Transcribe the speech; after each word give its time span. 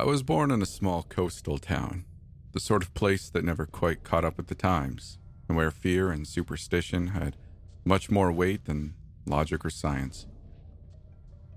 I 0.00 0.04
was 0.04 0.22
born 0.22 0.50
in 0.50 0.62
a 0.62 0.66
small 0.66 1.02
coastal 1.02 1.58
town, 1.58 2.06
the 2.52 2.58
sort 2.58 2.82
of 2.82 2.94
place 2.94 3.28
that 3.28 3.44
never 3.44 3.66
quite 3.66 4.02
caught 4.02 4.24
up 4.24 4.38
with 4.38 4.46
the 4.46 4.54
times, 4.54 5.18
and 5.46 5.58
where 5.58 5.70
fear 5.70 6.10
and 6.10 6.26
superstition 6.26 7.08
had 7.08 7.36
much 7.84 8.10
more 8.10 8.32
weight 8.32 8.64
than 8.64 8.94
logic 9.26 9.62
or 9.62 9.68
science. 9.68 10.26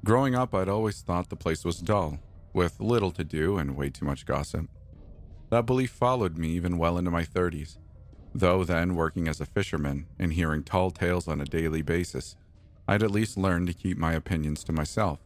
Growing 0.03 0.35
up, 0.35 0.53
I'd 0.53 0.67
always 0.67 1.00
thought 1.00 1.30
the 1.30 1.38
place 1.38 1.63
was 1.63 1.80
dull, 1.80 2.19
with 2.52 2.81
little 2.81 3.11
to 3.11 3.23
do 3.23 3.58
and 3.58 3.77
way 3.77 3.89
too 3.89 4.03
much 4.03 4.25
gossip. 4.25 4.67
That 5.50 5.66
belief 5.66 5.91
followed 5.91 6.38
me 6.38 6.50
even 6.50 6.78
well 6.78 6.97
into 6.97 7.11
my 7.11 7.23
30s, 7.23 7.78
though 8.35 8.66
then 8.66 8.94
working 8.95 9.30
as 9.30 9.39
a 9.39 9.45
fisherman 9.45 10.07
and 10.19 10.33
hearing 10.33 10.66
tall 10.66 10.91
tales 10.91 11.30
on 11.30 11.39
a 11.39 11.45
daily 11.45 11.81
basis, 11.81 12.35
I'd 12.89 13.03
at 13.03 13.11
least 13.11 13.38
learned 13.38 13.67
to 13.67 13.73
keep 13.73 13.97
my 13.97 14.11
opinions 14.11 14.66
to 14.66 14.73
myself. 14.73 15.19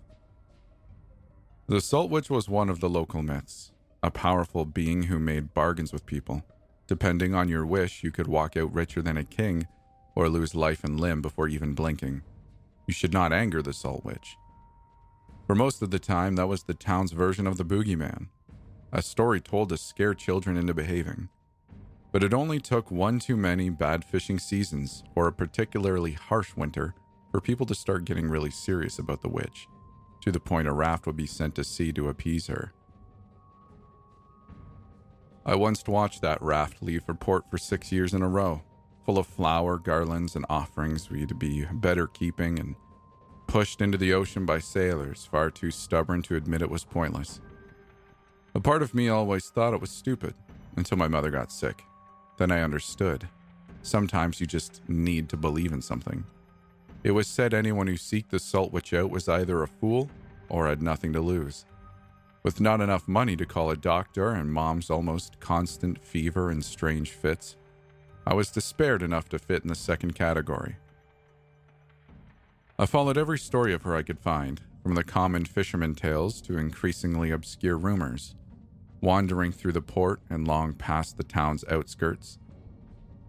The 1.69 1.81
Salt 1.81 2.09
Witch 2.09 2.29
was 2.29 2.47
one 2.47 2.69
of 2.69 2.79
the 2.79 2.89
local 2.89 3.21
myths, 3.21 3.73
a 4.01 4.09
powerful 4.09 4.63
being 4.63 5.03
who 5.03 5.19
made 5.19 5.53
bargains 5.53 5.91
with 5.91 6.05
people. 6.05 6.45
Depending 6.87 7.35
on 7.35 7.49
your 7.49 7.65
wish, 7.65 8.05
you 8.05 8.09
could 8.09 8.27
walk 8.27 8.55
out 8.55 8.73
richer 8.73 9.01
than 9.01 9.17
a 9.17 9.25
king 9.25 9.67
or 10.15 10.29
lose 10.29 10.55
life 10.55 10.85
and 10.85 10.97
limb 10.97 11.21
before 11.21 11.49
even 11.49 11.73
blinking. 11.73 12.21
You 12.87 12.93
should 12.93 13.11
not 13.11 13.33
anger 13.33 13.61
the 13.61 13.73
Salt 13.73 14.05
Witch. 14.05 14.37
For 15.45 15.55
most 15.55 15.81
of 15.81 15.91
the 15.91 15.99
time, 15.99 16.37
that 16.37 16.47
was 16.47 16.63
the 16.63 16.73
town's 16.73 17.11
version 17.11 17.45
of 17.45 17.57
the 17.57 17.65
boogeyman, 17.65 18.27
a 18.93 19.01
story 19.01 19.41
told 19.41 19.67
to 19.67 19.77
scare 19.77 20.13
children 20.13 20.55
into 20.55 20.73
behaving. 20.73 21.27
But 22.13 22.23
it 22.23 22.33
only 22.33 22.61
took 22.61 22.91
one 22.91 23.19
too 23.19 23.35
many 23.35 23.69
bad 23.69 24.05
fishing 24.05 24.39
seasons 24.39 25.03
or 25.15 25.27
a 25.27 25.33
particularly 25.33 26.13
harsh 26.13 26.55
winter 26.55 26.95
for 27.29 27.41
people 27.41 27.65
to 27.65 27.75
start 27.75 28.05
getting 28.05 28.29
really 28.29 28.51
serious 28.51 28.99
about 28.99 29.21
the 29.21 29.27
witch 29.27 29.67
to 30.27 30.31
the 30.33 30.39
point 30.41 30.67
a 30.67 30.73
raft 30.73 31.07
would 31.07 31.15
be 31.15 31.25
sent 31.25 31.55
to 31.55 31.63
sea 31.63 31.93
to 31.93 32.09
appease 32.09 32.47
her. 32.47 32.73
I 35.45 35.55
once 35.55 35.87
watched 35.87 36.21
that 36.21 36.41
raft 36.41 36.83
leave 36.83 37.05
for 37.05 37.13
port 37.13 37.45
for 37.49 37.57
six 37.57 37.93
years 37.93 38.13
in 38.13 38.21
a 38.21 38.27
row, 38.27 38.61
full 39.05 39.17
of 39.17 39.25
flower 39.25 39.77
garlands 39.77 40.35
and 40.35 40.45
offerings 40.49 41.07
to 41.07 41.33
be 41.33 41.65
better 41.71 42.07
keeping 42.07 42.59
and 42.59 42.75
pushed 43.47 43.79
into 43.79 43.97
the 43.97 44.13
ocean 44.13 44.45
by 44.45 44.59
sailors 44.59 45.25
far 45.31 45.49
too 45.49 45.71
stubborn 45.71 46.21
to 46.23 46.35
admit 46.35 46.61
it 46.61 46.69
was 46.69 46.83
pointless. 46.83 47.39
A 48.53 48.59
part 48.59 48.81
of 48.81 48.93
me 48.93 49.07
always 49.07 49.47
thought 49.47 49.73
it 49.73 49.79
was 49.79 49.91
stupid 49.91 50.33
until 50.75 50.97
my 50.97 51.07
mother 51.07 51.31
got 51.31 51.53
sick. 51.53 51.85
Then 52.37 52.51
I 52.51 52.63
understood. 52.63 53.29
Sometimes 53.81 54.41
you 54.41 54.45
just 54.45 54.81
need 54.89 55.29
to 55.29 55.37
believe 55.37 55.71
in 55.71 55.81
something. 55.81 56.25
It 57.07 57.13
was 57.13 57.25
said 57.25 57.53
anyone 57.53 57.87
who 57.87 57.93
seeked 57.93 58.31
the 58.31 58.37
Salt 58.37 58.73
Witch 58.73 58.93
out 58.93 59.09
was 59.09 59.29
either 59.29 59.63
a 59.63 59.67
fool 59.69 60.09
or 60.49 60.67
had 60.67 60.81
nothing 60.81 61.13
to 61.13 61.21
lose. 61.21 61.63
With 62.43 62.59
not 62.59 62.81
enough 62.81 63.07
money 63.07 63.37
to 63.37 63.45
call 63.45 63.71
a 63.71 63.77
doctor 63.77 64.31
and 64.31 64.51
mom's 64.51 64.89
almost 64.89 65.39
constant 65.39 66.03
fever 66.03 66.49
and 66.49 66.65
strange 66.65 67.11
fits, 67.11 67.55
I 68.25 68.33
was 68.33 68.51
despaired 68.51 69.01
enough 69.01 69.29
to 69.29 69.39
fit 69.39 69.61
in 69.61 69.69
the 69.69 69.73
second 69.73 70.15
category. 70.15 70.75
I 72.77 72.85
followed 72.85 73.17
every 73.17 73.39
story 73.39 73.73
of 73.73 73.83
her 73.83 73.95
I 73.95 74.03
could 74.03 74.19
find, 74.19 74.59
from 74.83 74.95
the 74.95 75.05
common 75.05 75.45
fisherman 75.45 75.95
tales 75.95 76.41
to 76.41 76.57
increasingly 76.57 77.31
obscure 77.31 77.77
rumors, 77.77 78.35
wandering 78.99 79.53
through 79.53 79.71
the 79.71 79.81
port 79.81 80.19
and 80.29 80.45
long 80.45 80.73
past 80.73 81.15
the 81.15 81.23
town's 81.23 81.63
outskirts. 81.69 82.37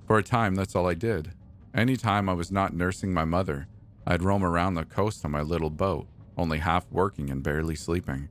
For 0.09 0.19
a 0.19 0.25
time, 0.25 0.57
that's 0.57 0.75
all 0.75 0.89
I 0.89 0.95
did. 0.95 1.31
Any 1.79 1.97
time 1.97 2.29
I 2.29 2.33
was 2.33 2.51
not 2.51 2.75
nursing 2.75 3.15
my 3.15 3.25
mother, 3.25 3.69
I'd 4.05 4.25
roam 4.25 4.43
around 4.43 4.75
the 4.75 4.85
coast 4.85 5.25
on 5.25 5.31
my 5.31 5.43
little 5.43 5.71
boat, 5.71 6.09
only 6.37 6.59
half 6.59 6.91
working 6.91 7.31
and 7.31 7.41
barely 7.41 7.77
sleeping. 7.77 8.31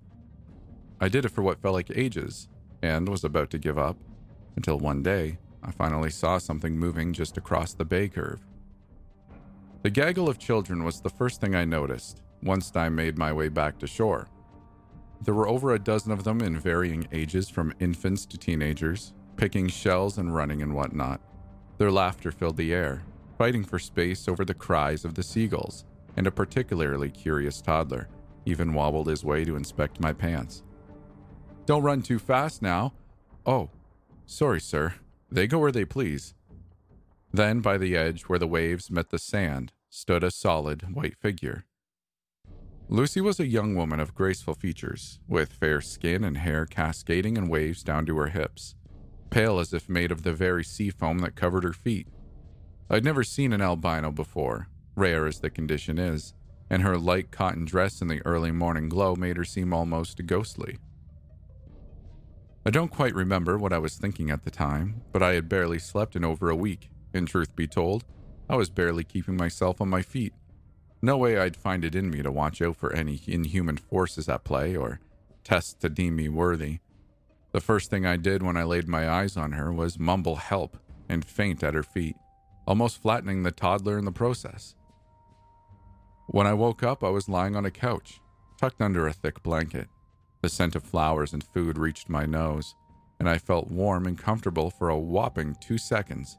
I 0.99 1.07
did 1.07 1.23
it 1.23 1.29
for 1.29 1.43
what 1.43 1.61
felt 1.61 1.75
like 1.75 1.89
ages, 1.95 2.49
and 2.83 3.07
was 3.07 3.23
about 3.23 3.49
to 3.51 3.57
give 3.57 3.77
up, 3.77 3.95
until 4.57 4.77
one 4.77 5.01
day 5.01 5.39
I 5.63 5.71
finally 5.71 6.09
saw 6.09 6.39
something 6.39 6.77
moving 6.77 7.13
just 7.13 7.37
across 7.37 7.73
the 7.73 7.85
bay 7.85 8.09
curve. 8.09 8.45
The 9.81 9.91
gaggle 9.91 10.27
of 10.27 10.39
children 10.39 10.83
was 10.83 10.99
the 10.99 11.09
first 11.09 11.39
thing 11.39 11.55
I 11.55 11.63
noticed 11.63 12.21
once 12.43 12.75
I 12.75 12.89
made 12.89 13.17
my 13.17 13.31
way 13.31 13.47
back 13.47 13.79
to 13.79 13.87
shore. 13.87 14.27
There 15.21 15.33
were 15.33 15.47
over 15.47 15.73
a 15.73 15.79
dozen 15.79 16.11
of 16.11 16.25
them 16.25 16.41
in 16.41 16.59
varying 16.59 17.07
ages, 17.13 17.49
from 17.49 17.73
infants 17.79 18.25
to 18.25 18.37
teenagers, 18.37 19.13
picking 19.37 19.69
shells 19.69 20.17
and 20.17 20.35
running 20.35 20.61
and 20.61 20.75
whatnot. 20.75 21.21
Their 21.77 21.91
laughter 21.91 22.33
filled 22.33 22.57
the 22.57 22.73
air, 22.73 23.03
fighting 23.37 23.63
for 23.63 23.79
space 23.79 24.27
over 24.27 24.43
the 24.43 24.53
cries 24.53 25.05
of 25.05 25.13
the 25.13 25.23
seagulls, 25.23 25.85
and 26.15 26.27
a 26.27 26.31
particularly 26.31 27.09
curious 27.09 27.61
toddler 27.61 28.07
even 28.45 28.73
wobbled 28.73 29.07
his 29.07 29.25
way 29.25 29.43
to 29.43 29.57
inspect 29.57 29.99
my 29.99 30.13
pants. 30.13 30.63
Don't 31.65 31.83
run 31.83 32.01
too 32.01 32.17
fast 32.17 32.61
now. 32.61 32.93
Oh, 33.45 33.69
sorry, 34.25 34.61
sir. 34.61 34.95
They 35.29 35.47
go 35.47 35.59
where 35.59 35.71
they 35.71 35.83
please. 35.83 36.33
Then, 37.33 37.59
by 37.59 37.77
the 37.77 37.95
edge 37.95 38.23
where 38.23 38.39
the 38.39 38.47
waves 38.47 38.89
met 38.89 39.09
the 39.09 39.19
sand, 39.19 39.73
stood 39.89 40.23
a 40.23 40.31
solid 40.31 40.95
white 40.95 41.17
figure. 41.17 41.65
Lucy 42.87 43.19
was 43.19 43.37
a 43.37 43.47
young 43.47 43.75
woman 43.75 43.99
of 43.99 44.15
graceful 44.15 44.53
features, 44.53 45.19
with 45.27 45.51
fair 45.51 45.81
skin 45.81 46.23
and 46.23 46.37
hair 46.37 46.65
cascading 46.65 47.35
in 47.35 47.49
waves 47.49 47.83
down 47.83 48.05
to 48.05 48.17
her 48.17 48.27
hips, 48.27 48.75
pale 49.29 49.59
as 49.59 49.73
if 49.73 49.89
made 49.89 50.09
of 50.09 50.23
the 50.23 50.31
very 50.31 50.63
sea 50.63 50.89
foam 50.89 51.19
that 51.19 51.35
covered 51.35 51.65
her 51.65 51.73
feet. 51.73 52.07
I'd 52.89 53.03
never 53.03 53.23
seen 53.23 53.51
an 53.51 53.61
albino 53.61 54.11
before, 54.11 54.69
rare 54.95 55.27
as 55.27 55.39
the 55.39 55.49
condition 55.49 55.99
is, 55.99 56.33
and 56.69 56.83
her 56.83 56.97
light 56.97 57.31
cotton 57.31 57.65
dress 57.65 58.01
in 58.01 58.07
the 58.07 58.25
early 58.25 58.51
morning 58.51 58.87
glow 58.87 59.15
made 59.15 59.35
her 59.35 59.43
seem 59.43 59.73
almost 59.73 60.25
ghostly. 60.25 60.77
I 62.65 62.69
don't 62.69 62.91
quite 62.91 63.13
remember 63.13 63.57
what 63.57 63.73
I 63.73 63.77
was 63.77 63.95
thinking 63.95 64.29
at 64.29 64.43
the 64.43 64.51
time, 64.51 65.01
but 65.11 65.21
I 65.21 65.33
had 65.33 65.49
barely 65.49 65.79
slept 65.79 66.15
in 66.15 66.23
over 66.23 66.49
a 66.49 66.55
week, 66.55 66.89
and 67.13 67.27
truth 67.27 67.55
be 67.55 67.67
told, 67.67 68.05
I 68.49 68.55
was 68.55 68.69
barely 68.69 69.03
keeping 69.03 69.35
myself 69.35 69.81
on 69.81 69.89
my 69.89 70.01
feet. 70.01 70.33
No 71.01 71.17
way 71.17 71.37
I'd 71.37 71.57
find 71.57 71.83
it 71.83 71.95
in 71.95 72.09
me 72.09 72.21
to 72.21 72.31
watch 72.31 72.61
out 72.61 72.77
for 72.77 72.93
any 72.93 73.21
inhuman 73.27 73.77
forces 73.77 74.29
at 74.29 74.45
play 74.45 74.75
or 74.75 75.01
tests 75.43 75.73
to 75.75 75.89
deem 75.89 76.15
me 76.15 76.29
worthy. 76.29 76.79
The 77.51 77.61
first 77.61 77.89
thing 77.89 78.05
I 78.05 78.15
did 78.15 78.43
when 78.43 78.57
I 78.57 78.63
laid 78.63 78.87
my 78.87 79.09
eyes 79.09 79.35
on 79.35 79.53
her 79.53 79.73
was 79.73 79.99
mumble 79.99 80.37
help 80.37 80.77
and 81.09 81.23
faint 81.23 81.63
at 81.63 81.73
her 81.73 81.83
feet 81.83 82.15
almost 82.67 83.01
flattening 83.01 83.43
the 83.43 83.51
toddler 83.51 83.97
in 83.97 84.05
the 84.05 84.11
process. 84.11 84.75
When 86.27 86.45
I 86.45 86.53
woke 86.53 86.83
up, 86.83 87.03
I 87.03 87.09
was 87.09 87.29
lying 87.29 87.55
on 87.55 87.65
a 87.65 87.71
couch, 87.71 88.19
tucked 88.59 88.81
under 88.81 89.07
a 89.07 89.13
thick 89.13 89.41
blanket. 89.41 89.87
The 90.41 90.49
scent 90.49 90.75
of 90.75 90.83
flowers 90.83 91.31
and 91.31 91.43
food 91.43 91.77
reached 91.77 92.09
my 92.09 92.25
nose, 92.25 92.75
and 93.19 93.29
I 93.29 93.37
felt 93.37 93.71
warm 93.71 94.05
and 94.05 94.17
comfortable 94.17 94.69
for 94.69 94.89
a 94.89 94.99
whopping 94.99 95.55
two 95.61 95.77
seconds 95.77 96.37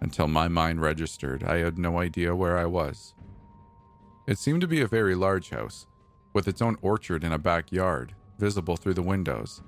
until 0.00 0.28
my 0.28 0.48
mind 0.48 0.80
registered 0.80 1.44
I 1.44 1.58
had 1.58 1.78
no 1.78 1.98
idea 1.98 2.34
where 2.34 2.58
I 2.58 2.64
was. 2.64 3.14
It 4.26 4.38
seemed 4.38 4.62
to 4.62 4.66
be 4.66 4.80
a 4.80 4.88
very 4.88 5.14
large 5.14 5.50
house, 5.50 5.86
with 6.32 6.48
its 6.48 6.62
own 6.62 6.76
orchard 6.80 7.22
in 7.22 7.32
a 7.32 7.38
backyard, 7.38 8.14
visible 8.38 8.76
through 8.76 8.94
the 8.94 9.02
windows, 9.02 9.62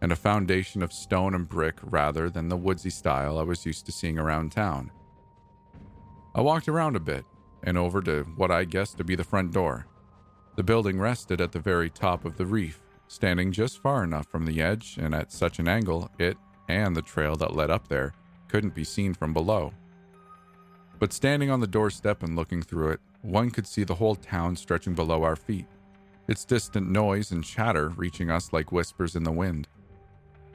and 0.00 0.10
a 0.10 0.16
foundation 0.16 0.82
of 0.82 0.92
stone 0.92 1.34
and 1.34 1.48
brick 1.48 1.76
rather 1.82 2.28
than 2.28 2.48
the 2.48 2.56
woodsy 2.56 2.90
style 2.90 3.38
I 3.38 3.42
was 3.42 3.64
used 3.64 3.86
to 3.86 3.92
seeing 3.92 4.18
around 4.18 4.52
town. 4.52 4.90
I 6.34 6.40
walked 6.40 6.68
around 6.68 6.96
a 6.96 7.00
bit 7.00 7.26
and 7.62 7.76
over 7.76 8.00
to 8.02 8.22
what 8.36 8.50
I 8.50 8.64
guessed 8.64 8.96
to 8.96 9.04
be 9.04 9.14
the 9.14 9.24
front 9.24 9.52
door. 9.52 9.86
The 10.56 10.62
building 10.62 10.98
rested 10.98 11.40
at 11.40 11.52
the 11.52 11.58
very 11.58 11.90
top 11.90 12.24
of 12.24 12.38
the 12.38 12.46
reef, 12.46 12.80
standing 13.06 13.52
just 13.52 13.82
far 13.82 14.02
enough 14.02 14.26
from 14.28 14.46
the 14.46 14.62
edge 14.62 14.96
and 14.98 15.14
at 15.14 15.30
such 15.30 15.58
an 15.58 15.68
angle 15.68 16.10
it 16.18 16.38
and 16.68 16.96
the 16.96 17.02
trail 17.02 17.36
that 17.36 17.54
led 17.54 17.70
up 17.70 17.88
there 17.88 18.14
couldn't 18.48 18.74
be 18.74 18.84
seen 18.84 19.12
from 19.12 19.34
below. 19.34 19.74
But 20.98 21.12
standing 21.12 21.50
on 21.50 21.60
the 21.60 21.66
doorstep 21.66 22.22
and 22.22 22.34
looking 22.34 22.62
through 22.62 22.92
it, 22.92 23.00
one 23.20 23.50
could 23.50 23.66
see 23.66 23.84
the 23.84 23.96
whole 23.96 24.14
town 24.14 24.56
stretching 24.56 24.94
below 24.94 25.24
our 25.24 25.36
feet, 25.36 25.66
its 26.28 26.46
distant 26.46 26.88
noise 26.88 27.32
and 27.32 27.44
chatter 27.44 27.90
reaching 27.90 28.30
us 28.30 28.54
like 28.54 28.72
whispers 28.72 29.16
in 29.16 29.22
the 29.22 29.30
wind. 29.30 29.68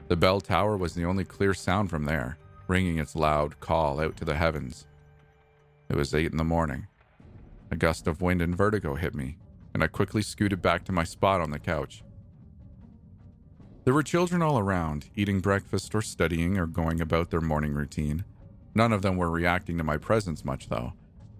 The 0.08 0.16
bell 0.16 0.40
tower 0.40 0.76
was 0.76 0.94
the 0.94 1.04
only 1.04 1.24
clear 1.24 1.54
sound 1.54 1.88
from 1.88 2.04
there, 2.04 2.36
ringing 2.66 2.98
its 2.98 3.14
loud 3.14 3.60
call 3.60 4.00
out 4.00 4.16
to 4.16 4.24
the 4.24 4.34
heavens. 4.34 4.87
It 5.88 5.96
was 5.96 6.14
eight 6.14 6.30
in 6.32 6.36
the 6.36 6.44
morning. 6.44 6.86
A 7.70 7.76
gust 7.76 8.06
of 8.06 8.20
wind 8.20 8.42
and 8.42 8.54
vertigo 8.54 8.94
hit 8.94 9.14
me, 9.14 9.38
and 9.72 9.82
I 9.82 9.86
quickly 9.86 10.20
scooted 10.20 10.60
back 10.60 10.84
to 10.84 10.92
my 10.92 11.04
spot 11.04 11.40
on 11.40 11.50
the 11.50 11.58
couch. 11.58 12.02
There 13.84 13.94
were 13.94 14.02
children 14.02 14.42
all 14.42 14.58
around, 14.58 15.08
eating 15.16 15.40
breakfast 15.40 15.94
or 15.94 16.02
studying 16.02 16.58
or 16.58 16.66
going 16.66 17.00
about 17.00 17.30
their 17.30 17.40
morning 17.40 17.72
routine. 17.72 18.24
None 18.74 18.92
of 18.92 19.00
them 19.00 19.16
were 19.16 19.30
reacting 19.30 19.78
to 19.78 19.84
my 19.84 19.96
presence 19.96 20.44
much, 20.44 20.68
though, 20.68 20.92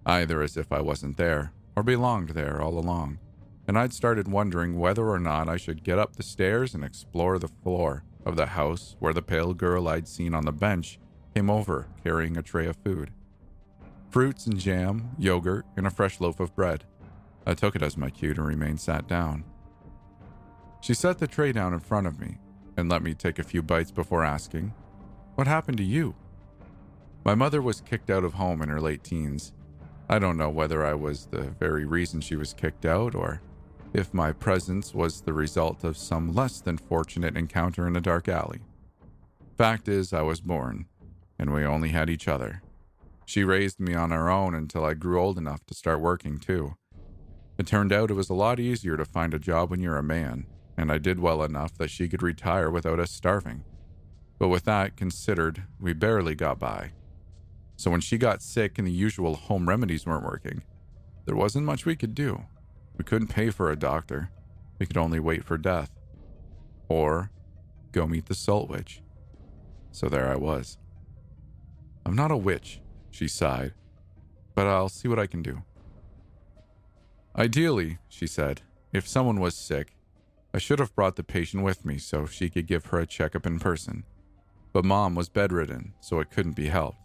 either 0.07 0.41
as 0.41 0.57
if 0.57 0.73
I 0.73 0.81
wasn't 0.81 1.19
there 1.19 1.53
or 1.77 1.83
belonged 1.83 2.31
there 2.31 2.63
all 2.63 2.79
along. 2.79 3.19
And 3.67 3.79
I'd 3.79 3.93
started 3.93 4.29
wondering 4.29 4.79
whether 4.79 5.07
or 5.11 5.19
not 5.19 5.47
I 5.51 5.59
should 5.59 5.85
get 5.85 5.99
up 5.99 6.17
the 6.17 6.23
stairs 6.23 6.75
and 6.75 6.83
explore 6.83 7.39
the 7.39 7.49
floor 7.49 8.03
of 8.25 8.37
the 8.37 8.47
house 8.47 8.97
where 8.99 9.13
the 9.13 9.21
pale 9.21 9.53
girl 9.53 9.87
I'd 9.89 10.09
seen 10.09 10.33
on 10.33 10.47
the 10.47 10.53
bench 10.53 10.99
came 11.35 11.51
over 11.51 11.89
carrying 12.03 12.39
a 12.39 12.43
tray 12.43 12.67
of 12.67 12.77
food 12.77 13.13
fruits 14.11 14.47
and 14.47 14.59
jam, 14.59 15.11
yogurt, 15.19 15.67
and 15.77 15.87
a 15.87 15.91
fresh 15.91 16.21
loaf 16.21 16.41
of 16.41 16.55
bread. 16.55 16.85
I 17.47 17.55
took 17.55 17.77
it 17.77 17.83
as 17.83 17.97
my 17.97 18.11
cue 18.11 18.35
to 18.35 18.43
remain 18.43 18.79
sat 18.79 19.07
down. 19.07 19.45
She 20.81 20.95
set 20.95 21.19
the 21.19 21.27
tray 21.27 21.53
down 21.53 21.73
in 21.73 21.81
front 21.81 22.07
of 22.07 22.21
me 22.21 22.39
and 22.77 22.89
let 22.89 23.03
me 23.03 23.15
take 23.15 23.39
a 23.39 23.45
few 23.45 23.63
bites 23.63 23.91
before 23.91 24.25
asking, 24.25 24.73
What 25.35 25.47
happened 25.47 25.79
to 25.79 25.85
you? 25.85 26.15
My 27.25 27.35
mother 27.35 27.61
was 27.61 27.81
kicked 27.81 28.11
out 28.11 28.25
of 28.25 28.35
home 28.35 28.63
in 28.63 28.69
her 28.69 28.81
late 28.81 29.03
teens. 29.03 29.53
I 30.09 30.19
don't 30.19 30.39
know 30.39 30.49
whether 30.49 30.87
I 30.87 30.95
was 30.95 31.27
the 31.27 31.51
very 31.59 31.85
reason 31.85 32.21
she 32.21 32.37
was 32.37 32.55
kicked 32.55 32.87
out 32.87 33.15
or 33.15 33.43
if 33.93 34.15
my 34.15 34.33
presence 34.33 34.95
was 34.95 35.21
the 35.21 35.33
result 35.33 35.85
of 35.85 35.97
some 35.97 36.35
less 36.35 36.61
than 36.61 36.79
fortunate 36.79 37.37
encounter 37.37 37.87
in 37.87 37.97
a 37.97 38.01
dark 38.01 38.29
alley. 38.29 38.61
Fact 39.57 39.89
is, 39.89 40.13
I 40.13 40.23
was 40.23 40.41
born, 40.41 40.87
and 41.39 41.53
we 41.53 41.65
only 41.65 41.89
had 41.89 42.09
each 42.09 42.29
other. 42.29 42.63
She 43.29 43.45
raised 43.45 43.79
me 43.79 43.93
on 43.93 44.11
her 44.11 44.31
own 44.31 44.55
until 44.55 44.87
I 44.87 44.95
grew 44.95 45.21
old 45.21 45.37
enough 45.37 45.63
to 45.67 45.75
start 45.75 46.01
working 46.01 46.39
too. 46.39 46.77
It 47.59 47.67
turned 47.67 47.93
out 47.93 48.11
it 48.11 48.15
was 48.15 48.31
a 48.31 48.35
lot 48.35 48.59
easier 48.59 48.97
to 48.97 49.05
find 49.05 49.35
a 49.35 49.39
job 49.39 49.69
when 49.71 49.83
you're 49.83 49.99
a 49.99 50.03
man, 50.03 50.47
and 50.79 50.91
I 50.91 50.97
did 50.97 51.21
well 51.21 51.43
enough 51.43 51.77
that 51.77 51.91
she 51.91 52.09
could 52.09 52.23
retire 52.23 52.71
without 52.71 52.99
us 52.99 53.11
starving. 53.11 53.65
But 54.39 54.49
with 54.49 54.65
that 54.65 54.97
considered, 54.97 55.65
we 55.79 55.93
barely 55.93 56.35
got 56.35 56.59
by. 56.59 56.93
So 57.77 57.91
when 57.91 58.01
she 58.01 58.17
got 58.17 58.41
sick 58.41 58.79
and 58.79 58.89
the 58.89 58.93
usual 58.93 59.35
home 59.35 59.69
remedies 59.69 60.07
weren't 60.07 60.25
working, 60.25 60.63
there 61.27 61.37
wasn't 61.37 61.67
much 61.67 61.85
we 61.85 61.97
could 61.97 62.15
do. 62.15 62.47
We 62.97 63.05
couldn't 63.05 63.29
pay 63.29 63.51
for 63.51 63.71
a 63.71 63.77
doctor. 63.77 64.31
We 64.79 64.87
could 64.87 64.97
only 64.97 65.21
wait 65.21 65.45
for 65.45 65.59
death. 65.59 65.91
Or 66.89 67.31
go 67.93 68.07
meet 68.07 68.25
the 68.25 68.35
Salt 68.35 68.71
Witch. 68.71 69.03
So 69.93 70.09
there 70.09 70.33
I 70.33 70.37
was. 70.37 70.79
I'm 72.07 72.17
not 72.17 72.31
a 72.31 72.37
witch, 72.39 72.81
she 73.19 73.27
sighed, 73.27 73.73
but 74.55 74.69
I'll 74.69 74.89
see 74.89 75.09
what 75.09 75.19
I 75.19 75.27
can 75.27 75.43
do. 75.43 75.63
Ideally, 77.37 77.99
she 78.09 78.29
said, 78.29 78.63
if 78.93 79.09
someone 79.09 79.41
was 79.41 79.57
sick, 79.57 79.97
I 80.55 80.59
should 80.59 80.79
have 80.79 80.95
brought 80.95 81.17
the 81.17 81.25
patient 81.25 81.65
with 81.65 81.85
me 81.85 81.99
so 81.99 82.27
she 82.27 82.49
could 82.49 82.69
give 82.69 82.87
her 82.87 83.01
a 83.01 83.07
checkup 83.07 83.45
in 83.45 83.59
person. 83.59 84.05
But 84.73 84.85
mom 84.85 85.17
was 85.17 85.29
bedridden, 85.29 85.95
so 86.01 86.21
it 86.21 86.31
couldn't 86.31 86.55
be 86.55 86.69
helped. 86.69 86.99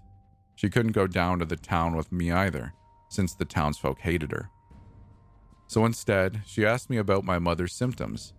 She 0.55 0.69
couldn't 0.69 0.91
go 0.91 1.07
down 1.07 1.39
to 1.39 1.45
the 1.45 1.55
town 1.55 1.95
with 1.95 2.11
me 2.11 2.31
either, 2.31 2.73
since 3.09 3.33
the 3.33 3.45
townsfolk 3.45 3.99
hated 3.99 4.31
her. 4.31 4.49
So 5.67 5.83
instead, 5.83 6.43
she 6.45 6.63
asked 6.63 6.91
me 6.91 6.97
about 6.97 7.23
my 7.23 7.39
mother's 7.39 7.73
symptoms. 7.73 8.33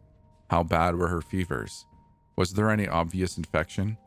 How 0.48 0.62
bad 0.62 0.94
were 0.94 1.08
her 1.08 1.20
fevers? 1.20 1.86
Was 2.36 2.52
there 2.52 2.70
any 2.70 2.86
obvious 2.86 3.36
infection? 3.36 3.98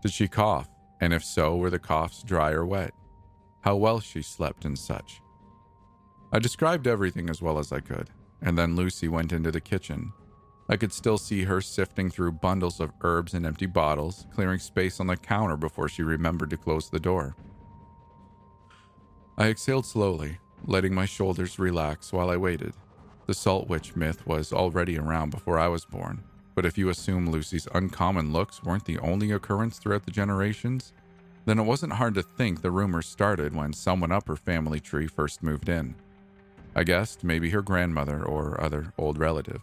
Did 0.00 0.12
she 0.12 0.26
cough? 0.26 0.70
And 1.02 1.12
if 1.12 1.22
so, 1.22 1.56
were 1.56 1.70
the 1.70 1.78
coughs 1.78 2.22
dry 2.22 2.52
or 2.52 2.64
wet? 2.64 2.92
How 3.60 3.76
well 3.76 4.00
she 4.00 4.22
slept 4.22 4.64
and 4.64 4.78
such. 4.78 5.20
I 6.32 6.38
described 6.38 6.86
everything 6.86 7.28
as 7.28 7.42
well 7.42 7.58
as 7.58 7.72
I 7.72 7.80
could, 7.80 8.10
and 8.40 8.56
then 8.56 8.76
Lucy 8.76 9.08
went 9.08 9.32
into 9.32 9.50
the 9.50 9.60
kitchen. 9.60 10.12
I 10.68 10.76
could 10.76 10.92
still 10.92 11.18
see 11.18 11.44
her 11.44 11.60
sifting 11.60 12.10
through 12.10 12.32
bundles 12.32 12.78
of 12.78 12.92
herbs 13.02 13.34
and 13.34 13.44
empty 13.44 13.66
bottles, 13.66 14.26
clearing 14.32 14.60
space 14.60 15.00
on 15.00 15.08
the 15.08 15.16
counter 15.16 15.56
before 15.56 15.88
she 15.88 16.02
remembered 16.02 16.50
to 16.50 16.56
close 16.56 16.88
the 16.88 17.00
door. 17.00 17.34
I 19.36 19.48
exhaled 19.48 19.86
slowly, 19.86 20.38
letting 20.64 20.94
my 20.94 21.06
shoulders 21.06 21.58
relax 21.58 22.12
while 22.12 22.30
I 22.30 22.36
waited. 22.36 22.74
The 23.26 23.34
Salt 23.34 23.68
Witch 23.68 23.96
myth 23.96 24.26
was 24.26 24.52
already 24.52 24.98
around 24.98 25.30
before 25.30 25.58
I 25.58 25.68
was 25.68 25.84
born, 25.84 26.22
but 26.54 26.64
if 26.64 26.78
you 26.78 26.88
assume 26.88 27.30
Lucy's 27.30 27.66
uncommon 27.74 28.32
looks 28.32 28.62
weren't 28.62 28.84
the 28.84 28.98
only 28.98 29.32
occurrence 29.32 29.78
throughout 29.78 30.04
the 30.04 30.10
generations, 30.10 30.92
then 31.44 31.58
it 31.58 31.64
wasn't 31.64 31.94
hard 31.94 32.14
to 32.14 32.22
think 32.22 32.60
the 32.60 32.70
rumors 32.70 33.06
started 33.06 33.54
when 33.54 33.72
someone 33.72 34.12
up 34.12 34.28
her 34.28 34.36
family 34.36 34.80
tree 34.80 35.06
first 35.06 35.42
moved 35.42 35.68
in. 35.68 35.94
I 36.74 36.84
guessed 36.84 37.24
maybe 37.24 37.50
her 37.50 37.62
grandmother 37.62 38.22
or 38.24 38.60
other 38.60 38.92
old 38.98 39.18
relative. 39.18 39.60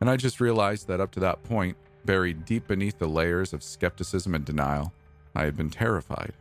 And 0.00 0.08
I 0.08 0.16
just 0.16 0.40
realized 0.40 0.86
that 0.86 1.00
up 1.00 1.10
to 1.12 1.20
that 1.20 1.42
point, 1.42 1.76
buried 2.04 2.44
deep 2.44 2.68
beneath 2.68 2.98
the 2.98 3.08
layers 3.08 3.52
of 3.52 3.62
skepticism 3.62 4.34
and 4.34 4.44
denial, 4.44 4.92
I 5.34 5.44
had 5.44 5.56
been 5.56 5.70
terrified. 5.70 6.34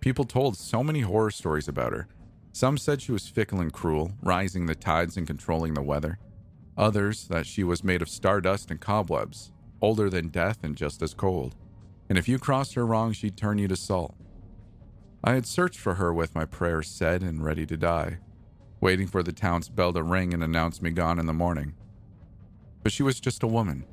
People 0.00 0.24
told 0.24 0.56
so 0.56 0.82
many 0.82 1.00
horror 1.00 1.30
stories 1.30 1.68
about 1.68 1.92
her. 1.92 2.08
Some 2.52 2.76
said 2.76 3.00
she 3.00 3.12
was 3.12 3.28
fickle 3.28 3.60
and 3.60 3.72
cruel, 3.72 4.12
rising 4.22 4.66
the 4.66 4.74
tides 4.74 5.16
and 5.16 5.26
controlling 5.26 5.74
the 5.74 5.82
weather. 5.82 6.18
Others 6.76 7.28
that 7.28 7.46
she 7.46 7.64
was 7.64 7.84
made 7.84 8.02
of 8.02 8.08
stardust 8.08 8.70
and 8.70 8.80
cobwebs, 8.80 9.52
older 9.80 10.08
than 10.08 10.28
death 10.28 10.58
and 10.62 10.76
just 10.76 11.02
as 11.02 11.14
cold. 11.14 11.54
And 12.12 12.18
if 12.18 12.28
you 12.28 12.38
crossed 12.38 12.74
her 12.74 12.84
wrong, 12.84 13.14
she'd 13.14 13.38
turn 13.38 13.56
you 13.56 13.66
to 13.68 13.74
salt. 13.74 14.14
I 15.24 15.32
had 15.32 15.46
searched 15.46 15.78
for 15.78 15.94
her 15.94 16.12
with 16.12 16.34
my 16.34 16.44
prayers 16.44 16.86
said 16.88 17.22
and 17.22 17.42
ready 17.42 17.64
to 17.64 17.74
die, 17.74 18.18
waiting 18.82 19.06
for 19.06 19.22
the 19.22 19.32
town's 19.32 19.70
bell 19.70 19.94
to 19.94 20.02
ring 20.02 20.34
and 20.34 20.44
announce 20.44 20.82
me 20.82 20.90
gone 20.90 21.18
in 21.18 21.24
the 21.24 21.32
morning. 21.32 21.72
But 22.82 22.92
she 22.92 23.02
was 23.02 23.18
just 23.18 23.42
a 23.42 23.46
woman 23.46 23.86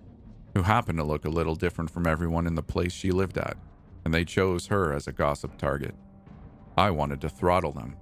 who 0.54 0.64
happened 0.64 0.98
to 0.98 1.06
look 1.06 1.24
a 1.24 1.30
little 1.30 1.56
different 1.56 1.92
from 1.92 2.06
everyone 2.06 2.46
in 2.46 2.56
the 2.56 2.62
place 2.62 2.92
she 2.92 3.12
lived 3.12 3.38
at 3.38 3.56
and 4.04 4.14
they 4.14 4.26
chose 4.26 4.68
her 4.68 4.92
as 4.92 5.08
a 5.08 5.14
gossip 5.14 5.58
target. 5.58 5.96
I 6.78 6.92
wanted 6.92 7.22
to 7.22 7.30
throttle 7.30 7.72
them. 7.72 7.96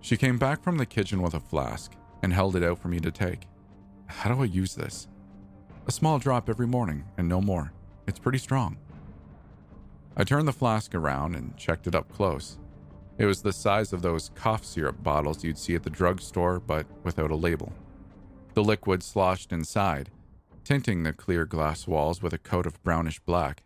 She 0.00 0.16
came 0.16 0.38
back 0.38 0.64
from 0.64 0.76
the 0.76 0.86
kitchen 0.86 1.22
with 1.22 1.34
a 1.34 1.40
flask 1.40 1.92
and 2.20 2.32
held 2.32 2.56
it 2.56 2.64
out 2.64 2.80
for 2.80 2.88
me 2.88 2.98
to 2.98 3.12
take. 3.12 3.46
How 4.06 4.34
do 4.34 4.42
I 4.42 4.46
use 4.46 4.74
this? 4.74 5.06
A 5.86 5.92
small 5.92 6.18
drop 6.18 6.50
every 6.50 6.66
morning 6.66 7.04
and 7.16 7.28
no 7.28 7.40
more. 7.40 7.72
It's 8.06 8.18
pretty 8.18 8.38
strong. 8.38 8.78
I 10.16 10.24
turned 10.24 10.46
the 10.48 10.52
flask 10.52 10.94
around 10.94 11.34
and 11.34 11.56
checked 11.56 11.86
it 11.86 11.94
up 11.94 12.12
close. 12.12 12.58
It 13.18 13.26
was 13.26 13.42
the 13.42 13.52
size 13.52 13.92
of 13.92 14.02
those 14.02 14.30
cough 14.34 14.64
syrup 14.64 15.02
bottles 15.02 15.44
you'd 15.44 15.58
see 15.58 15.74
at 15.74 15.82
the 15.82 15.90
drugstore, 15.90 16.60
but 16.60 16.86
without 17.04 17.30
a 17.30 17.36
label. 17.36 17.72
The 18.54 18.64
liquid 18.64 19.02
sloshed 19.02 19.52
inside, 19.52 20.10
tinting 20.64 21.02
the 21.02 21.12
clear 21.12 21.46
glass 21.46 21.86
walls 21.86 22.22
with 22.22 22.32
a 22.32 22.38
coat 22.38 22.66
of 22.66 22.82
brownish 22.82 23.20
black. 23.20 23.62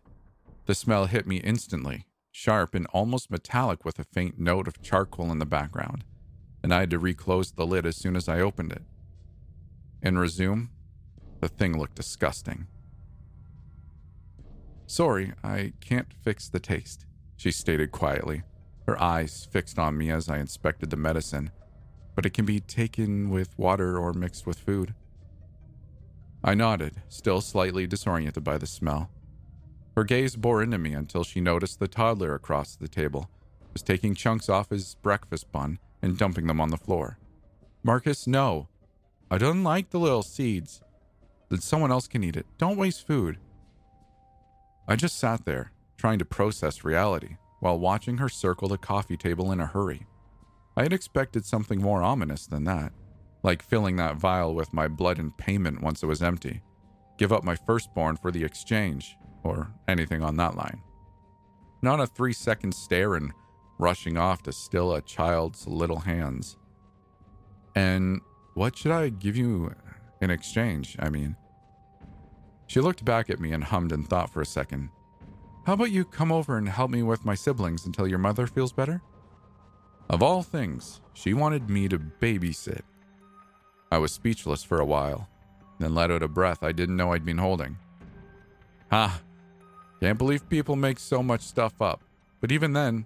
The 0.65 0.75
smell 0.75 1.05
hit 1.05 1.27
me 1.27 1.37
instantly, 1.37 2.05
sharp 2.31 2.75
and 2.75 2.85
almost 2.87 3.31
metallic 3.31 3.83
with 3.83 3.99
a 3.99 4.03
faint 4.03 4.39
note 4.39 4.67
of 4.67 4.81
charcoal 4.81 5.31
in 5.31 5.39
the 5.39 5.45
background, 5.45 6.03
and 6.61 6.73
I 6.73 6.81
had 6.81 6.89
to 6.91 6.99
reclose 6.99 7.51
the 7.51 7.65
lid 7.65 7.85
as 7.85 7.97
soon 7.97 8.15
as 8.15 8.29
I 8.29 8.39
opened 8.39 8.71
it. 8.71 8.83
And 10.01 10.19
resume, 10.19 10.69
the 11.39 11.47
thing 11.47 11.77
looked 11.77 11.95
disgusting. 11.95 12.67
Sorry, 14.87 15.33
I 15.43 15.73
can't 15.81 16.13
fix 16.23 16.47
the 16.47 16.59
taste, 16.59 17.05
she 17.35 17.51
stated 17.51 17.91
quietly, 17.91 18.43
her 18.87 18.99
eyes 19.01 19.47
fixed 19.51 19.77
on 19.77 19.97
me 19.97 20.09
as 20.09 20.29
I 20.29 20.37
inspected 20.37 20.89
the 20.89 20.95
medicine, 20.95 21.51
but 22.15 22.25
it 22.25 22.33
can 22.33 22.45
be 22.45 22.61
taken 22.61 23.29
with 23.29 23.59
water 23.59 23.97
or 23.97 24.13
mixed 24.13 24.47
with 24.47 24.57
food. 24.57 24.95
I 26.41 26.55
nodded, 26.55 27.01
still 27.09 27.41
slightly 27.41 27.85
disoriented 27.85 28.45
by 28.45 28.57
the 28.57 28.65
smell. 28.65 29.11
Her 29.95 30.05
gaze 30.05 30.37
bore 30.37 30.63
into 30.63 30.77
me 30.77 30.93
until 30.93 31.25
she 31.25 31.41
noticed 31.41 31.79
the 31.79 31.87
toddler 31.89 32.33
across 32.33 32.75
the 32.75 32.87
table 32.87 33.29
was 33.73 33.83
taking 33.83 34.15
chunks 34.15 34.47
off 34.47 34.69
his 34.69 34.95
breakfast 34.95 35.51
bun 35.51 35.79
and 36.01 36.17
dumping 36.17 36.47
them 36.47 36.61
on 36.61 36.69
the 36.69 36.77
floor. 36.77 37.17
Marcus, 37.83 38.25
no. 38.25 38.69
I 39.29 39.37
don't 39.37 39.63
like 39.63 39.89
the 39.89 39.99
little 39.99 40.23
seeds. 40.23 40.81
Then 41.49 41.59
someone 41.59 41.91
else 41.91 42.07
can 42.07 42.23
eat 42.23 42.37
it. 42.37 42.45
Don't 42.57 42.77
waste 42.77 43.05
food. 43.05 43.37
I 44.87 44.95
just 44.95 45.19
sat 45.19 45.45
there, 45.45 45.71
trying 45.97 46.19
to 46.19 46.25
process 46.25 46.83
reality, 46.85 47.37
while 47.59 47.77
watching 47.79 48.17
her 48.17 48.29
circle 48.29 48.69
the 48.69 48.77
coffee 48.77 49.17
table 49.17 49.51
in 49.51 49.59
a 49.59 49.65
hurry. 49.65 50.05
I 50.75 50.83
had 50.83 50.93
expected 50.93 51.45
something 51.45 51.81
more 51.81 52.01
ominous 52.01 52.47
than 52.47 52.63
that, 52.65 52.93
like 53.43 53.61
filling 53.63 53.95
that 53.97 54.15
vial 54.15 54.53
with 54.55 54.73
my 54.73 54.87
blood 54.87 55.19
in 55.19 55.31
payment 55.31 55.81
once 55.81 56.03
it 56.03 56.07
was 56.07 56.21
empty. 56.21 56.61
give 57.17 57.33
up 57.33 57.43
my 57.43 57.55
firstborn 57.55 58.15
for 58.15 58.31
the 58.31 58.43
exchange, 58.43 59.17
or 59.43 59.73
anything 59.87 60.21
on 60.21 60.37
that 60.37 60.55
line. 60.55 60.81
Not 61.81 61.99
a 61.99 62.07
three 62.07 62.33
second 62.33 62.73
stare 62.73 63.15
and 63.15 63.31
rushing 63.79 64.17
off 64.17 64.43
to 64.43 64.51
still 64.51 64.93
a 64.93 65.01
child's 65.01 65.67
little 65.67 65.99
hands. 65.99 66.57
And 67.75 68.21
what 68.55 68.77
should 68.77 68.91
I 68.91 69.09
give 69.09 69.35
you 69.35 69.73
in 70.21 70.31
exchange? 70.31 70.95
I 70.99 71.09
mean, 71.09 71.35
she 72.67 72.79
looked 72.79 73.03
back 73.03 73.29
at 73.29 73.39
me 73.39 73.53
and 73.53 73.63
hummed 73.63 73.91
and 73.91 74.07
thought 74.07 74.29
for 74.29 74.41
a 74.41 74.45
second. 74.45 74.89
How 75.65 75.73
about 75.73 75.91
you 75.91 76.05
come 76.05 76.31
over 76.31 76.57
and 76.57 76.69
help 76.69 76.91
me 76.91 77.03
with 77.03 77.25
my 77.25 77.35
siblings 77.35 77.85
until 77.85 78.07
your 78.07 78.19
mother 78.19 78.47
feels 78.47 78.71
better? 78.71 79.01
Of 80.09 80.23
all 80.23 80.43
things, 80.43 81.01
she 81.13 81.33
wanted 81.33 81.69
me 81.69 81.89
to 81.89 81.99
babysit. 81.99 82.81
I 83.91 83.97
was 83.97 84.11
speechless 84.11 84.63
for 84.63 84.79
a 84.79 84.85
while, 84.85 85.27
then 85.79 85.95
let 85.95 86.11
out 86.11 86.23
a 86.23 86.27
breath 86.27 86.63
I 86.63 86.71
didn't 86.71 86.95
know 86.97 87.11
I'd 87.11 87.25
been 87.25 87.37
holding. 87.37 87.77
Ha! 88.91 89.21
Can't 89.99 90.17
believe 90.17 90.47
people 90.49 90.75
make 90.75 90.99
so 90.99 91.23
much 91.23 91.41
stuff 91.41 91.81
up. 91.81 92.01
But 92.39 92.51
even 92.51 92.73
then, 92.73 93.05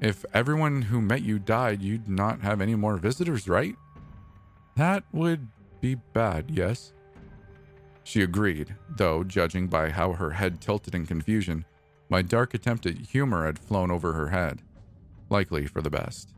if 0.00 0.24
everyone 0.34 0.82
who 0.82 1.00
met 1.00 1.22
you 1.22 1.38
died, 1.38 1.82
you'd 1.82 2.08
not 2.08 2.40
have 2.40 2.60
any 2.60 2.74
more 2.74 2.96
visitors, 2.96 3.48
right? 3.48 3.76
That 4.76 5.04
would 5.12 5.46
be 5.80 5.94
bad, 5.94 6.50
yes? 6.50 6.92
She 8.04 8.22
agreed, 8.22 8.76
though, 8.88 9.24
judging 9.24 9.68
by 9.68 9.90
how 9.90 10.12
her 10.12 10.30
head 10.30 10.60
tilted 10.60 10.94
in 10.94 11.06
confusion, 11.06 11.64
my 12.08 12.22
dark 12.22 12.52
attempt 12.54 12.86
at 12.86 12.98
humor 12.98 13.46
had 13.46 13.58
flown 13.58 13.90
over 13.90 14.12
her 14.12 14.28
head. 14.28 14.62
Likely 15.30 15.66
for 15.66 15.80
the 15.80 15.90
best. 15.90 16.34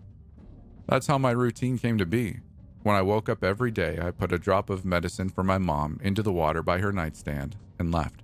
That's 0.87 1.07
how 1.07 1.19
my 1.19 1.31
routine 1.31 1.79
came 1.79 1.99
to 1.99 2.07
be. 2.07 2.41
When 2.83 2.95
I 2.95 3.03
woke 3.03 3.29
up 3.29 3.43
every 3.43 3.71
day, 3.71 3.99
I 4.01 4.11
put 4.11 4.33
a 4.33 4.39
drop 4.39 4.69
of 4.69 4.85
medicine 4.85 5.31
for 5.31 5.43
my 5.43 5.57
mom 5.57 5.99
into 6.03 6.23
the 6.23 6.33
water 6.33 6.63
by 6.63 6.79
her 6.79 6.93
nightstand 6.93 7.57
and 7.79 7.91
left. 7.91 8.23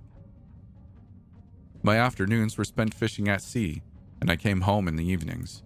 My 1.81 1.97
afternoons 1.97 2.57
were 2.57 2.63
spent 2.63 2.93
fishing 2.93 3.27
at 3.27 3.41
sea, 3.41 3.81
and 4.21 4.29
I 4.29 4.35
came 4.35 4.61
home 4.61 4.87
in 4.87 4.97
the 4.97 5.07
evenings. 5.07 5.63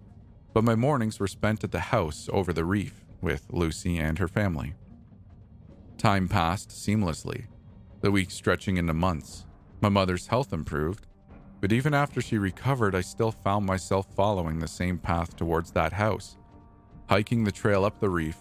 But 0.53 0.63
my 0.63 0.75
mornings 0.75 1.19
were 1.19 1.27
spent 1.27 1.65
at 1.65 1.73
the 1.73 1.81
house 1.81 2.29
over 2.31 2.53
the 2.53 2.63
reef 2.63 3.03
with 3.19 3.45
Lucy 3.49 3.97
and 3.97 4.17
her 4.17 4.29
family. 4.29 4.75
Time 5.97 6.29
passed 6.29 6.69
seamlessly, 6.69 7.47
the 8.05 8.11
weeks 8.11 8.35
stretching 8.35 8.77
into 8.77 8.93
months. 8.93 9.47
My 9.81 9.89
mother's 9.89 10.27
health 10.27 10.53
improved, 10.53 11.07
but 11.59 11.73
even 11.73 11.95
after 11.95 12.21
she 12.21 12.37
recovered, 12.37 12.93
I 12.93 13.01
still 13.01 13.31
found 13.31 13.65
myself 13.65 14.05
following 14.15 14.59
the 14.59 14.67
same 14.67 14.99
path 14.99 15.35
towards 15.35 15.71
that 15.71 15.91
house, 15.91 16.37
hiking 17.09 17.43
the 17.43 17.51
trail 17.51 17.83
up 17.83 17.99
the 17.99 18.11
reef 18.11 18.37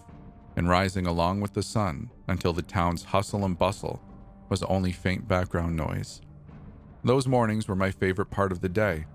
and 0.55 0.69
rising 0.69 1.07
along 1.07 1.41
with 1.41 1.55
the 1.55 1.63
sun 1.63 2.11
until 2.27 2.53
the 2.53 2.61
town's 2.61 3.05
hustle 3.05 3.43
and 3.43 3.57
bustle 3.57 3.99
was 4.49 4.61
only 4.61 4.91
faint 4.91 5.27
background 5.27 5.75
noise. 5.75 6.21
Those 7.03 7.27
mornings 7.27 7.67
were 7.67 7.75
my 7.75 7.89
favorite 7.89 8.29
part 8.29 8.51
of 8.51 8.61
the 8.61 8.69
day 8.69 9.05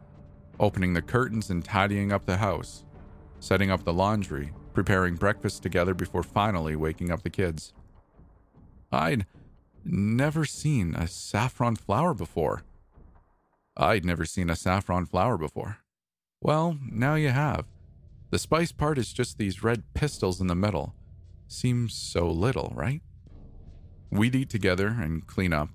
opening 0.59 0.95
the 0.95 1.01
curtains 1.01 1.51
and 1.51 1.65
tidying 1.65 2.11
up 2.11 2.27
the 2.27 2.39
house, 2.39 2.85
setting 3.39 3.71
up 3.71 3.85
the 3.85 3.93
laundry, 3.93 4.51
preparing 4.75 5.15
breakfast 5.15 5.63
together 5.63 5.95
before 5.95 6.25
finally 6.25 6.75
waking 6.75 7.13
up 7.13 7.23
the 7.23 7.31
kids. 7.31 7.73
I'd 8.91 9.27
never 9.85 10.45
seen 10.45 10.95
a 10.95 11.07
saffron 11.07 11.77
flower 11.77 12.15
before. 12.15 12.63
I'd 13.77 14.05
never 14.05 14.25
seen 14.25 14.51
a 14.51 14.57
saffron 14.57 15.07
flower 15.07 15.39
before. 15.39 15.79
Well, 16.41 16.79
now 16.91 17.15
you 17.15 17.29
have. 17.29 17.67
The 18.31 18.39
spice 18.39 18.73
part 18.73 18.99
is 18.99 19.13
just 19.13 19.39
these 19.39 19.63
red 19.63 19.83
pistils 19.95 20.41
in 20.41 20.47
the 20.47 20.55
middle. 20.55 20.95
Seems 21.49 21.95
so 21.95 22.31
little, 22.31 22.73
right? 22.75 23.03
We'd 24.11 24.35
eat 24.35 24.51
together 24.51 24.89
and 24.89 25.27
clean 25.27 25.53
up, 25.53 25.71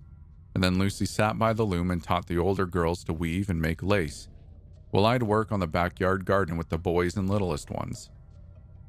and 0.54 0.64
then 0.64 0.80
Lucy 0.80 1.06
sat 1.06 1.38
by 1.38 1.54
the 1.54 1.64
loom 1.64 1.92
and 1.92 2.02
taught 2.02 2.28
the 2.28 2.38
older 2.38 2.66
girls 2.66 3.04
to 3.06 3.14
weave 3.14 3.50
and 3.50 3.62
make 3.62 3.84
lace, 3.84 4.30
while 4.92 5.06
I'd 5.06 5.24
work 5.24 5.52
on 5.52 5.60
the 5.60 5.68
backyard 5.68 6.26
garden 6.26 6.58
with 6.58 6.70
the 6.70 6.78
boys 6.78 7.18
and 7.18 7.30
littlest 7.30 7.70
ones. 7.70 8.10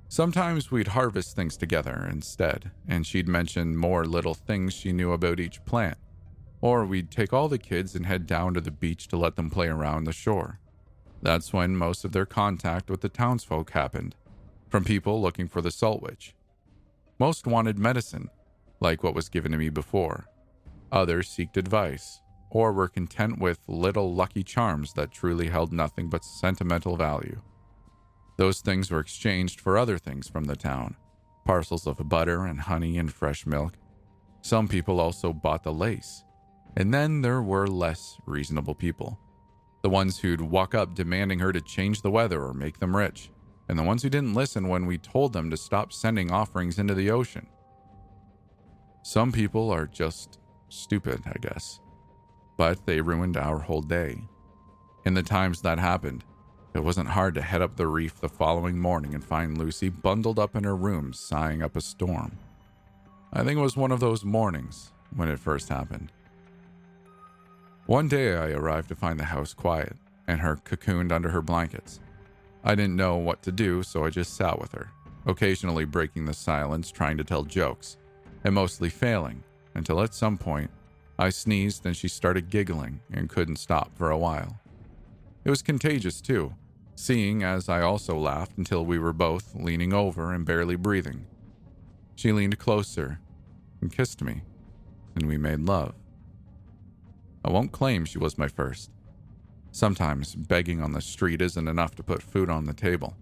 Sometimes 0.09 0.71
we'd 0.71 0.89
harvest 0.89 1.35
things 1.35 1.57
together 1.57 2.09
instead, 2.11 2.71
and 2.87 3.07
she'd 3.07 3.29
mention 3.29 3.77
more 3.77 4.05
little 4.05 4.35
things 4.35 4.73
she 4.73 4.93
knew 4.93 5.13
about 5.13 5.41
each 5.41 5.65
plant. 5.65 5.99
Or 6.61 6.87
we'd 6.87 7.11
take 7.11 7.33
all 7.33 7.49
the 7.49 7.59
kids 7.59 7.95
and 7.95 8.07
head 8.07 8.27
down 8.27 8.55
to 8.55 8.61
the 8.61 8.71
beach 8.71 9.09
to 9.09 9.17
let 9.17 9.37
them 9.37 9.51
play 9.51 9.67
around 9.69 10.05
the 10.05 10.13
shore. 10.13 10.61
That's 11.23 11.53
when 11.53 11.77
most 11.77 12.05
of 12.05 12.13
their 12.13 12.27
contact 12.27 12.89
with 12.89 13.01
the 13.01 13.09
townsfolk 13.09 13.73
happened, 13.73 14.15
from 14.69 14.85
people 14.85 15.21
looking 15.21 15.49
for 15.49 15.61
the 15.61 15.71
salt 15.71 16.03
witch. 16.03 16.35
Most 17.19 17.47
wanted 17.47 17.79
medicine, 17.79 18.31
like 18.81 19.03
what 19.03 19.15
was 19.15 19.29
given 19.29 19.53
to 19.53 19.59
me 19.59 19.71
before. 19.71 20.27
Others 20.93 21.29
seeked 21.29 21.57
advice, 21.57 22.21
or 22.51 22.73
were 22.73 22.89
content 22.89 23.39
with 23.39 23.59
little 23.67 24.15
lucky 24.15 24.45
charms 24.45 24.93
that 24.93 25.11
truly 25.11 25.49
held 25.49 25.73
nothing 25.73 26.09
but 26.09 26.25
sentimental 26.25 26.97
value. 26.97 27.41
Those 28.37 28.61
things 28.61 28.91
were 28.91 29.01
exchanged 29.01 29.61
for 29.61 29.79
other 29.79 29.99
things 29.99 30.29
from 30.29 30.45
the 30.45 30.57
town 30.57 30.97
parcels 31.45 31.87
of 31.87 32.09
butter 32.09 32.45
and 32.45 32.59
honey 32.59 32.99
and 32.99 33.13
fresh 33.13 33.47
milk. 33.47 33.75
Some 34.43 34.67
people 34.67 34.99
also 34.99 35.33
bought 35.33 35.63
the 35.63 35.73
lace. 35.73 36.25
And 36.77 36.93
then 36.93 37.23
there 37.23 37.41
were 37.41 37.69
less 37.69 38.19
reasonable 38.27 38.75
people. 38.75 39.17
The 39.83 39.89
ones 39.89 40.19
who'd 40.19 40.41
walk 40.41 40.75
up 40.75 40.97
demanding 40.97 41.39
her 41.39 41.53
to 41.53 41.61
change 41.61 42.03
the 42.03 42.11
weather 42.11 42.43
or 42.43 42.53
make 42.53 42.81
them 42.81 42.97
rich 42.97 43.31
and 43.69 43.79
the 43.79 43.83
ones 43.83 44.03
who 44.03 44.11
didn't 44.11 44.35
listen 44.35 44.69
when 44.69 44.87
we 44.87 44.99
told 44.99 45.33
them 45.33 45.51
to 45.51 45.57
stop 45.57 45.93
sending 45.93 46.31
offerings 46.31 46.79
into 46.79 46.95
the 46.95 47.11
ocean. 47.11 47.47
Some 49.03 49.33
people 49.33 49.71
are 49.71 49.87
just 49.87 50.39
stupid, 50.69 51.23
I 51.27 51.39
guess, 51.41 51.81
but 52.57 52.87
they 52.87 53.01
ruined 53.01 53.37
our 53.37 53.59
whole 53.59 53.83
day. 53.83 54.21
In 55.05 55.15
the 55.15 55.23
times 55.23 55.63
that 55.63 55.79
happened, 55.79 56.25
it 56.77 56.85
wasn't 56.85 57.09
hard 57.09 57.35
to 57.35 57.43
head 57.43 57.63
up 57.63 57.77
the 57.77 57.87
reef 57.87 58.21
the 58.21 58.29
following 58.29 58.79
morning 58.79 59.15
and 59.15 59.25
find 59.25 59.57
Lucy 59.57 59.89
bundled 59.89 60.39
up 60.39 60.55
in 60.55 60.65
her 60.65 60.77
room, 60.77 61.13
sighing 61.13 61.63
up 61.63 61.75
a 61.75 61.81
storm. 61.81 62.39
I 63.33 63.43
think 63.43 63.59
it 63.59 63.63
was 63.63 63.77
one 63.77 63.91
of 63.91 64.01
those 64.01 64.25
mornings 64.25 64.93
when 65.15 65.29
it 65.29 65.39
first 65.39 65.69
happened. 65.69 66.13
One 67.87 68.09
day 68.09 68.35
I 68.35 68.51
arrived 68.51 68.89
to 68.89 68.97
find 68.97 69.19
the 69.19 69.25
house 69.25 69.55
quiet 69.55 69.97
and 70.27 70.41
her 70.41 70.57
cocooned 70.57 71.13
under 71.13 71.31
her 71.31 71.41
blankets. 71.41 72.01
I 72.63 72.75
didn't 72.75 72.97
know 72.97 73.17
what 73.17 73.43
to 73.43 73.53
do, 73.53 73.83
so 73.83 74.05
I 74.05 74.11
just 74.11 74.35
sat 74.35 74.59
with 74.59 74.73
her, 74.73 74.91
occasionally 75.25 75.85
breaking 75.85 76.25
the 76.25 76.35
silence, 76.35 76.91
trying 76.91 77.17
to 77.17 77.25
tell 77.25 77.45
jokes, 77.45 77.97
and 78.45 78.55
mostly 78.55 78.91
failing, 78.91 79.43
until 79.75 80.03
at 80.03 80.15
some 80.15 80.37
point 80.37 80.71
I 81.19 81.31
sneezed 81.31 81.87
and 81.87 81.97
she 81.97 82.09
started 82.09 82.51
giggling 82.51 83.01
and 83.11 83.31
couldn't 83.31 83.57
stop 83.57 83.97
for 83.97 84.11
a 84.11 84.19
while. 84.19 84.61
It 85.45 85.51
was 85.51 85.63
contagious, 85.63 86.21
too, 86.21 86.55
seeing 86.97 87.43
as 87.43 87.69
I 87.69 87.83
also 87.83 88.19
laughed 88.19 88.57
until 88.57 88.85
we 88.85 88.99
were 88.99 89.13
both 89.13 89.55
leaning 89.55 89.93
over 89.93 90.33
and 90.33 90.45
barely 90.45 90.77
breathing. 90.77 91.27
She 92.17 92.33
leaned 92.33 92.59
closer 92.59 93.21
and 93.81 93.93
kissed 93.93 94.23
me, 94.23 94.43
and 95.15 95.29
we 95.29 95.37
made 95.37 95.61
love. 95.61 95.95
I 97.45 97.51
won't 97.51 97.71
claim 97.71 98.07
she 98.07 98.19
was 98.19 98.39
my 98.39 98.49
first. 98.49 98.91
Sometimes 99.71 100.35
begging 100.35 100.81
on 100.83 100.93
the 100.93 101.03
street 101.03 101.43
isn't 101.43 101.69
enough 101.69 101.95
to 101.97 102.03
put 102.03 102.23
food 102.23 102.49
on 102.49 102.65
the 102.65 102.73
table. 102.73 103.15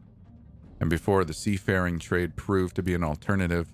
And 0.80 0.88
before 0.88 1.24
the 1.24 1.34
seafaring 1.34 1.98
trade 1.98 2.36
proved 2.36 2.76
to 2.76 2.82
be 2.82 2.94
an 2.94 3.02
alternative, 3.02 3.72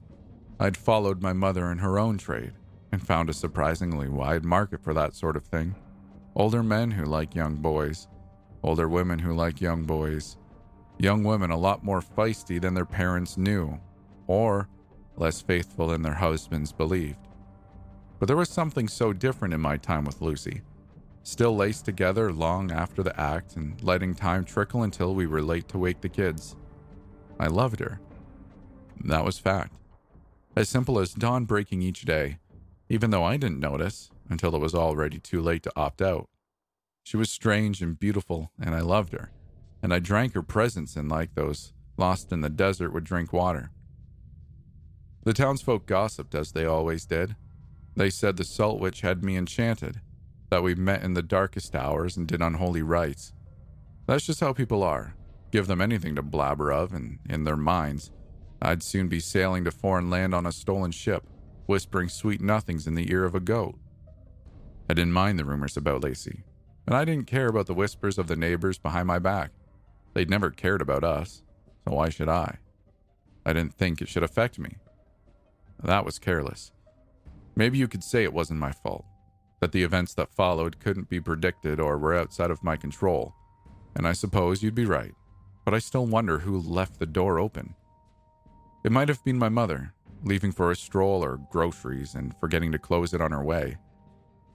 I'd 0.58 0.76
followed 0.76 1.20
my 1.20 1.34
mother 1.34 1.70
in 1.70 1.78
her 1.78 1.98
own 1.98 2.16
trade 2.16 2.52
and 2.90 3.06
found 3.06 3.28
a 3.28 3.34
surprisingly 3.34 4.08
wide 4.08 4.44
market 4.44 4.82
for 4.82 4.94
that 4.94 5.14
sort 5.14 5.36
of 5.36 5.44
thing. 5.44 5.74
Older 6.34 6.62
men 6.62 6.90
who 6.90 7.04
like 7.04 7.34
young 7.34 7.56
boys, 7.56 8.08
older 8.62 8.88
women 8.88 9.18
who 9.18 9.34
like 9.34 9.60
young 9.60 9.84
boys, 9.84 10.36
young 10.98 11.24
women 11.24 11.50
a 11.50 11.58
lot 11.58 11.84
more 11.84 12.00
feisty 12.00 12.60
than 12.60 12.74
their 12.74 12.84
parents 12.84 13.36
knew, 13.36 13.78
or 14.26 14.68
less 15.16 15.40
faithful 15.40 15.88
than 15.88 16.02
their 16.02 16.14
husbands 16.14 16.72
believed. 16.72 17.28
But 18.18 18.26
there 18.26 18.36
was 18.36 18.50
something 18.50 18.88
so 18.88 19.12
different 19.12 19.54
in 19.54 19.60
my 19.60 19.76
time 19.76 20.04
with 20.04 20.20
Lucy 20.20 20.62
still 21.22 21.54
laced 21.54 21.84
together 21.84 22.32
long 22.32 22.72
after 22.72 23.02
the 23.02 23.18
act 23.20 23.56
and 23.56 23.82
letting 23.82 24.14
time 24.14 24.44
trickle 24.44 24.82
until 24.82 25.14
we 25.14 25.26
were 25.26 25.42
late 25.42 25.68
to 25.68 25.78
wake 25.78 26.00
the 26.00 26.08
kids. 26.08 26.56
I 27.38 27.46
loved 27.46 27.80
her. 27.80 28.00
That 29.04 29.24
was 29.24 29.38
fact. 29.38 29.72
As 30.56 30.68
simple 30.68 30.98
as 30.98 31.14
dawn 31.14 31.44
breaking 31.44 31.82
each 31.82 32.02
day, 32.02 32.38
even 32.88 33.10
though 33.10 33.24
I 33.24 33.36
didn't 33.36 33.60
notice 33.60 34.10
until 34.28 34.54
it 34.54 34.60
was 34.60 34.74
already 34.74 35.18
too 35.18 35.40
late 35.40 35.62
to 35.62 35.72
opt 35.76 36.02
out. 36.02 36.28
She 37.10 37.16
was 37.16 37.32
strange 37.32 37.82
and 37.82 37.98
beautiful, 37.98 38.52
and 38.62 38.72
I 38.72 38.82
loved 38.82 39.14
her, 39.14 39.32
and 39.82 39.92
I 39.92 39.98
drank 39.98 40.32
her 40.34 40.44
presence 40.44 40.94
in 40.94 41.08
like 41.08 41.34
those 41.34 41.72
lost 41.96 42.30
in 42.30 42.40
the 42.40 42.48
desert 42.48 42.92
would 42.92 43.02
drink 43.02 43.32
water. 43.32 43.72
The 45.24 45.32
townsfolk 45.32 45.86
gossiped 45.86 46.36
as 46.36 46.52
they 46.52 46.64
always 46.64 47.06
did. 47.06 47.34
They 47.96 48.10
said 48.10 48.36
the 48.36 48.44
salt 48.44 48.78
witch 48.78 49.00
had 49.00 49.24
me 49.24 49.36
enchanted, 49.36 50.00
that 50.50 50.62
we 50.62 50.76
met 50.76 51.02
in 51.02 51.14
the 51.14 51.20
darkest 51.20 51.74
hours 51.74 52.16
and 52.16 52.28
did 52.28 52.40
unholy 52.40 52.82
rites. 52.82 53.32
That's 54.06 54.24
just 54.24 54.38
how 54.38 54.52
people 54.52 54.84
are. 54.84 55.16
Give 55.50 55.66
them 55.66 55.80
anything 55.80 56.14
to 56.14 56.22
blabber 56.22 56.70
of, 56.70 56.92
and 56.92 57.18
in 57.28 57.42
their 57.42 57.56
minds, 57.56 58.12
I'd 58.62 58.84
soon 58.84 59.08
be 59.08 59.18
sailing 59.18 59.64
to 59.64 59.72
foreign 59.72 60.10
land 60.10 60.32
on 60.32 60.46
a 60.46 60.52
stolen 60.52 60.92
ship, 60.92 61.26
whispering 61.66 62.08
sweet 62.08 62.40
nothings 62.40 62.86
in 62.86 62.94
the 62.94 63.10
ear 63.10 63.24
of 63.24 63.34
a 63.34 63.40
goat, 63.40 63.80
I 64.90 64.92
didn't 64.92 65.12
mind 65.12 65.38
the 65.38 65.44
rumors 65.44 65.76
about 65.76 66.02
Lacey, 66.02 66.42
and 66.90 66.96
I 66.96 67.04
didn't 67.04 67.28
care 67.28 67.46
about 67.46 67.66
the 67.66 67.74
whispers 67.74 68.18
of 68.18 68.26
the 68.26 68.34
neighbors 68.34 68.76
behind 68.76 69.06
my 69.06 69.20
back. 69.20 69.52
They'd 70.12 70.28
never 70.28 70.50
cared 70.50 70.82
about 70.82 71.04
us, 71.04 71.44
so 71.84 71.94
why 71.94 72.08
should 72.08 72.28
I? 72.28 72.58
I 73.46 73.52
didn't 73.52 73.74
think 73.74 74.02
it 74.02 74.08
should 74.08 74.24
affect 74.24 74.58
me. 74.58 74.74
That 75.80 76.04
was 76.04 76.18
careless. 76.18 76.72
Maybe 77.54 77.78
you 77.78 77.86
could 77.86 78.02
say 78.02 78.24
it 78.24 78.32
wasn't 78.32 78.58
my 78.58 78.72
fault, 78.72 79.04
that 79.60 79.70
the 79.70 79.84
events 79.84 80.14
that 80.14 80.34
followed 80.34 80.80
couldn't 80.80 81.08
be 81.08 81.20
predicted 81.20 81.78
or 81.78 81.96
were 81.96 82.16
outside 82.16 82.50
of 82.50 82.64
my 82.64 82.76
control, 82.76 83.36
and 83.94 84.04
I 84.04 84.12
suppose 84.12 84.60
you'd 84.60 84.74
be 84.74 84.84
right, 84.84 85.14
but 85.64 85.74
I 85.74 85.78
still 85.78 86.06
wonder 86.06 86.40
who 86.40 86.58
left 86.58 86.98
the 86.98 87.06
door 87.06 87.38
open. 87.38 87.76
It 88.84 88.90
might 88.90 89.08
have 89.08 89.22
been 89.22 89.38
my 89.38 89.48
mother, 89.48 89.94
leaving 90.24 90.50
for 90.50 90.72
a 90.72 90.76
stroll 90.76 91.22
or 91.22 91.38
groceries 91.52 92.16
and 92.16 92.34
forgetting 92.40 92.72
to 92.72 92.80
close 92.80 93.14
it 93.14 93.20
on 93.20 93.30
her 93.30 93.44
way. 93.44 93.76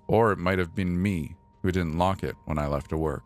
Or 0.09 0.33
it 0.33 0.37
might 0.37 0.59
have 0.59 0.75
been 0.75 1.01
me 1.01 1.37
who 1.65 1.71
didn't 1.71 1.97
lock 1.97 2.23
it 2.23 2.35
when 2.45 2.59
I 2.59 2.67
left 2.67 2.91
to 2.91 2.97
work. 2.97 3.23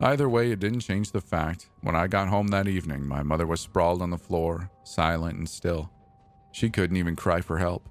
Either 0.00 0.26
way, 0.26 0.50
it 0.50 0.58
didn't 0.58 0.80
change 0.80 1.12
the 1.12 1.20
fact 1.20 1.68
when 1.82 1.94
I 1.94 2.06
got 2.06 2.28
home 2.28 2.48
that 2.48 2.66
evening, 2.66 3.06
my 3.06 3.22
mother 3.22 3.46
was 3.46 3.60
sprawled 3.60 4.00
on 4.00 4.08
the 4.08 4.16
floor, 4.16 4.70
silent 4.82 5.36
and 5.36 5.46
still. 5.46 5.92
She 6.50 6.70
couldn't 6.70 6.96
even 6.96 7.14
cry 7.14 7.42
for 7.42 7.58
help. 7.58 7.90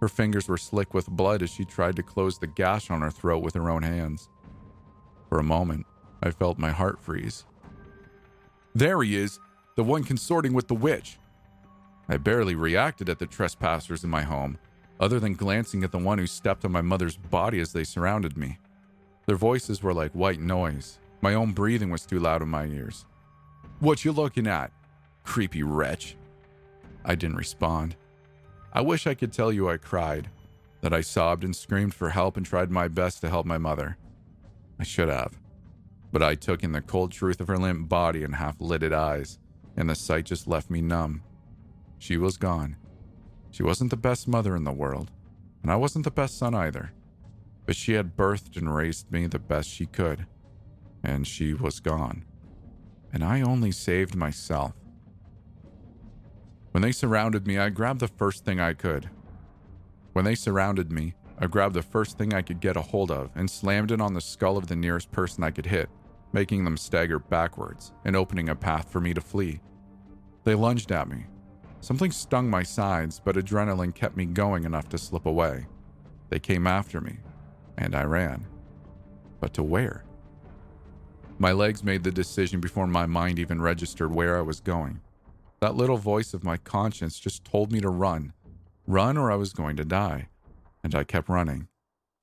Her 0.00 0.08
fingers 0.08 0.48
were 0.48 0.56
slick 0.56 0.94
with 0.94 1.08
blood 1.08 1.44
as 1.44 1.50
she 1.50 1.64
tried 1.64 1.94
to 1.94 2.02
close 2.02 2.40
the 2.40 2.48
gash 2.48 2.90
on 2.90 3.02
her 3.02 3.10
throat 3.12 3.38
with 3.38 3.54
her 3.54 3.70
own 3.70 3.84
hands. 3.84 4.28
For 5.28 5.38
a 5.38 5.44
moment, 5.44 5.86
I 6.20 6.32
felt 6.32 6.58
my 6.58 6.72
heart 6.72 7.00
freeze. 7.00 7.44
There 8.74 9.00
he 9.00 9.16
is, 9.16 9.38
the 9.76 9.84
one 9.84 10.02
consorting 10.02 10.54
with 10.54 10.66
the 10.66 10.74
witch. 10.74 11.18
I 12.08 12.16
barely 12.16 12.56
reacted 12.56 13.08
at 13.08 13.20
the 13.20 13.26
trespassers 13.26 14.02
in 14.02 14.10
my 14.10 14.22
home, 14.22 14.58
other 15.00 15.20
than 15.20 15.34
glancing 15.34 15.84
at 15.84 15.92
the 15.92 15.98
one 15.98 16.18
who 16.18 16.26
stepped 16.26 16.64
on 16.64 16.72
my 16.72 16.82
mother's 16.82 17.16
body 17.16 17.60
as 17.60 17.72
they 17.72 17.84
surrounded 17.84 18.36
me. 18.36 18.58
Their 19.26 19.36
voices 19.36 19.82
were 19.82 19.94
like 19.94 20.12
white 20.12 20.40
noise. 20.40 20.98
My 21.20 21.34
own 21.34 21.52
breathing 21.52 21.90
was 21.90 22.06
too 22.06 22.18
loud 22.18 22.42
in 22.42 22.48
my 22.48 22.66
ears. 22.66 23.04
What 23.80 24.04
you 24.04 24.12
looking 24.12 24.46
at? 24.46 24.72
Creepy 25.24 25.62
wretch. 25.62 26.16
I 27.04 27.14
didn't 27.14 27.36
respond. 27.36 27.96
I 28.72 28.80
wish 28.80 29.06
I 29.06 29.14
could 29.14 29.32
tell 29.32 29.52
you 29.52 29.68
I 29.68 29.76
cried, 29.76 30.28
that 30.80 30.92
I 30.92 31.00
sobbed 31.00 31.44
and 31.44 31.54
screamed 31.54 31.94
for 31.94 32.10
help 32.10 32.36
and 32.36 32.44
tried 32.44 32.70
my 32.70 32.88
best 32.88 33.20
to 33.20 33.28
help 33.28 33.46
my 33.46 33.58
mother. 33.58 33.96
I 34.78 34.84
should 34.84 35.08
have. 35.08 35.38
But 36.12 36.22
I 36.22 36.34
took 36.34 36.62
in 36.62 36.72
the 36.72 36.80
cold 36.80 37.12
truth 37.12 37.40
of 37.40 37.48
her 37.48 37.58
limp 37.58 37.88
body 37.88 38.24
and 38.24 38.34
half 38.34 38.60
lidded 38.60 38.92
eyes, 38.92 39.38
and 39.76 39.88
the 39.88 39.94
sight 39.94 40.24
just 40.24 40.46
left 40.46 40.70
me 40.70 40.80
numb. 40.80 41.22
She 41.98 42.16
was 42.16 42.36
gone. 42.36 42.76
She 43.50 43.62
wasn't 43.62 43.90
the 43.90 43.96
best 43.96 44.28
mother 44.28 44.54
in 44.54 44.64
the 44.64 44.72
world, 44.72 45.10
and 45.62 45.70
I 45.70 45.76
wasn't 45.76 46.04
the 46.04 46.10
best 46.10 46.38
son 46.38 46.54
either. 46.54 46.92
But 47.66 47.76
she 47.76 47.92
had 47.92 48.16
birthed 48.16 48.56
and 48.56 48.74
raised 48.74 49.10
me 49.10 49.26
the 49.26 49.38
best 49.38 49.68
she 49.68 49.86
could, 49.86 50.26
and 51.02 51.26
she 51.26 51.54
was 51.54 51.80
gone. 51.80 52.24
And 53.12 53.24
I 53.24 53.40
only 53.40 53.72
saved 53.72 54.14
myself. 54.14 54.72
When 56.72 56.82
they 56.82 56.92
surrounded 56.92 57.46
me, 57.46 57.58
I 57.58 57.70
grabbed 57.70 58.00
the 58.00 58.08
first 58.08 58.44
thing 58.44 58.60
I 58.60 58.74
could. 58.74 59.10
When 60.12 60.24
they 60.24 60.34
surrounded 60.34 60.92
me, 60.92 61.14
I 61.38 61.46
grabbed 61.46 61.74
the 61.74 61.82
first 61.82 62.18
thing 62.18 62.34
I 62.34 62.42
could 62.42 62.60
get 62.60 62.76
a 62.76 62.82
hold 62.82 63.10
of 63.10 63.30
and 63.34 63.50
slammed 63.50 63.92
it 63.92 64.00
on 64.00 64.14
the 64.14 64.20
skull 64.20 64.56
of 64.56 64.66
the 64.66 64.76
nearest 64.76 65.10
person 65.10 65.44
I 65.44 65.50
could 65.50 65.66
hit, 65.66 65.88
making 66.32 66.64
them 66.64 66.76
stagger 66.76 67.18
backwards 67.18 67.92
and 68.04 68.16
opening 68.16 68.48
a 68.48 68.54
path 68.54 68.90
for 68.90 69.00
me 69.00 69.14
to 69.14 69.20
flee. 69.20 69.60
They 70.44 70.54
lunged 70.54 70.92
at 70.92 71.08
me. 71.08 71.26
Something 71.80 72.10
stung 72.10 72.50
my 72.50 72.62
sides, 72.62 73.20
but 73.24 73.36
adrenaline 73.36 73.94
kept 73.94 74.16
me 74.16 74.24
going 74.24 74.64
enough 74.64 74.88
to 74.90 74.98
slip 74.98 75.26
away. 75.26 75.66
They 76.28 76.38
came 76.38 76.66
after 76.66 77.00
me, 77.00 77.18
and 77.76 77.94
I 77.94 78.02
ran. 78.02 78.46
But 79.40 79.54
to 79.54 79.62
where? 79.62 80.04
My 81.38 81.52
legs 81.52 81.84
made 81.84 82.02
the 82.02 82.10
decision 82.10 82.60
before 82.60 82.88
my 82.88 83.06
mind 83.06 83.38
even 83.38 83.62
registered 83.62 84.12
where 84.12 84.36
I 84.36 84.42
was 84.42 84.60
going. 84.60 85.00
That 85.60 85.76
little 85.76 85.96
voice 85.96 86.34
of 86.34 86.44
my 86.44 86.56
conscience 86.56 87.18
just 87.20 87.44
told 87.44 87.70
me 87.70 87.80
to 87.80 87.88
run. 87.88 88.32
Run 88.86 89.16
or 89.16 89.30
I 89.30 89.36
was 89.36 89.52
going 89.52 89.76
to 89.76 89.84
die. 89.84 90.28
And 90.82 90.94
I 90.94 91.04
kept 91.04 91.28
running, 91.28 91.68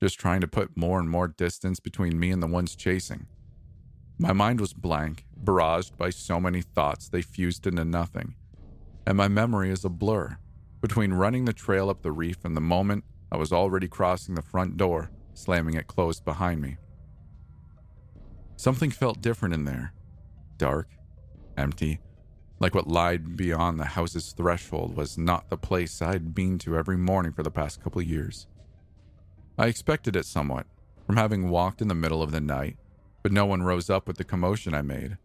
just 0.01 0.19
trying 0.19 0.41
to 0.41 0.47
put 0.47 0.75
more 0.75 0.99
and 0.99 1.09
more 1.09 1.27
distance 1.27 1.79
between 1.79 2.19
me 2.19 2.31
and 2.31 2.43
the 2.43 2.47
ones 2.47 2.75
chasing. 2.75 3.27
My 4.17 4.33
mind 4.33 4.59
was 4.61 4.73
blank, 4.73 5.25
barraged 5.41 5.97
by 5.97 6.09
so 6.09 6.39
many 6.39 6.61
thoughts 6.61 7.09
they 7.09 7.21
fused 7.21 7.67
into 7.67 7.83
nothing. 7.85 8.35
And 9.05 9.17
my 9.17 9.27
memory 9.27 9.69
is 9.69 9.85
a 9.85 9.89
blur 9.89 10.37
between 10.81 11.13
running 11.13 11.45
the 11.45 11.53
trail 11.53 11.89
up 11.89 12.01
the 12.01 12.11
reef 12.11 12.43
and 12.43 12.55
the 12.55 12.61
moment 12.61 13.03
I 13.31 13.37
was 13.37 13.51
already 13.51 13.87
crossing 13.87 14.35
the 14.35 14.41
front 14.41 14.77
door, 14.77 15.11
slamming 15.33 15.75
it 15.75 15.87
closed 15.87 16.25
behind 16.25 16.61
me. 16.61 16.77
Something 18.55 18.91
felt 18.91 19.21
different 19.21 19.53
in 19.53 19.65
there 19.65 19.93
dark, 20.57 20.87
empty, 21.57 21.99
like 22.59 22.73
what 22.73 22.87
lied 22.87 23.35
beyond 23.35 23.79
the 23.79 23.85
house's 23.85 24.31
threshold 24.31 24.95
was 24.95 25.17
not 25.17 25.49
the 25.49 25.57
place 25.57 26.01
I'd 26.01 26.33
been 26.33 26.57
to 26.59 26.77
every 26.77 26.97
morning 26.97 27.33
for 27.33 27.43
the 27.43 27.51
past 27.51 27.83
couple 27.83 28.01
years. 28.01 28.47
I 29.57 29.67
expected 29.67 30.15
it 30.15 30.25
somewhat, 30.25 30.65
from 31.05 31.17
having 31.17 31.49
walked 31.49 31.81
in 31.81 31.89
the 31.89 31.95
middle 31.95 32.23
of 32.23 32.31
the 32.31 32.41
night, 32.41 32.77
but 33.23 33.31
no 33.31 33.45
one 33.45 33.63
rose 33.63 33.89
up 33.89 34.07
with 34.07 34.17
the 34.17 34.23
commotion 34.23 34.73
I 34.73 34.81
made. 34.81 35.17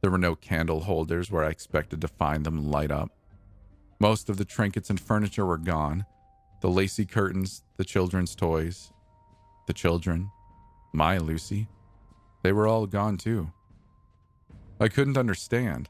There 0.00 0.10
were 0.10 0.18
no 0.18 0.34
candle 0.34 0.80
holders 0.80 1.30
where 1.30 1.44
I 1.44 1.50
expected 1.50 2.00
to 2.00 2.08
find 2.08 2.44
them 2.44 2.70
light 2.70 2.90
up. 2.90 3.10
Most 4.00 4.28
of 4.28 4.36
the 4.36 4.44
trinkets 4.44 4.90
and 4.90 5.00
furniture 5.00 5.44
were 5.44 5.58
gone 5.58 6.06
the 6.60 6.68
lacy 6.68 7.04
curtains, 7.04 7.62
the 7.76 7.84
children's 7.84 8.34
toys, 8.34 8.92
the 9.68 9.72
children, 9.72 10.28
my 10.92 11.18
Lucy. 11.18 11.68
They 12.42 12.52
were 12.52 12.66
all 12.66 12.86
gone 12.86 13.16
too. 13.16 13.52
I 14.80 14.88
couldn't 14.88 15.16
understand. 15.16 15.88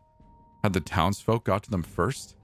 Had 0.63 0.75
the 0.75 0.81
townsfolk 0.81 1.45
got 1.45 1.63
to 1.65 1.71
them 1.71 1.83
first? 1.83 2.37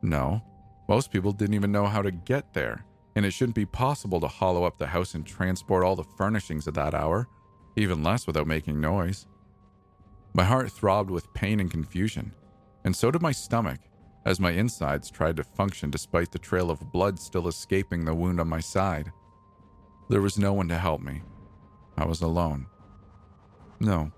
No. 0.00 0.42
Most 0.88 1.10
people 1.10 1.32
didn't 1.32 1.54
even 1.54 1.72
know 1.72 1.86
how 1.86 2.00
to 2.00 2.10
get 2.10 2.54
there, 2.54 2.86
and 3.16 3.26
it 3.26 3.32
shouldn't 3.32 3.54
be 3.54 3.66
possible 3.66 4.20
to 4.20 4.28
hollow 4.28 4.64
up 4.64 4.78
the 4.78 4.86
house 4.86 5.14
and 5.14 5.26
transport 5.26 5.84
all 5.84 5.96
the 5.96 6.04
furnishings 6.04 6.66
at 6.66 6.74
that 6.74 6.94
hour, 6.94 7.28
even 7.76 8.02
less 8.02 8.26
without 8.26 8.46
making 8.46 8.80
noise. 8.80 9.26
My 10.32 10.44
heart 10.44 10.70
throbbed 10.70 11.10
with 11.10 11.34
pain 11.34 11.60
and 11.60 11.70
confusion, 11.70 12.32
and 12.84 12.96
so 12.96 13.10
did 13.10 13.20
my 13.20 13.32
stomach, 13.32 13.80
as 14.28 14.38
my 14.38 14.50
insides 14.50 15.10
tried 15.10 15.34
to 15.34 15.42
function 15.42 15.88
despite 15.88 16.30
the 16.30 16.38
trail 16.38 16.70
of 16.70 16.92
blood 16.92 17.18
still 17.18 17.48
escaping 17.48 18.04
the 18.04 18.14
wound 18.14 18.38
on 18.38 18.46
my 18.46 18.60
side. 18.60 19.10
There 20.10 20.20
was 20.20 20.36
no 20.36 20.52
one 20.52 20.68
to 20.68 20.76
help 20.76 21.00
me. 21.00 21.22
I 21.96 22.04
was 22.04 22.20
alone. 22.20 22.66
No, 23.80 24.12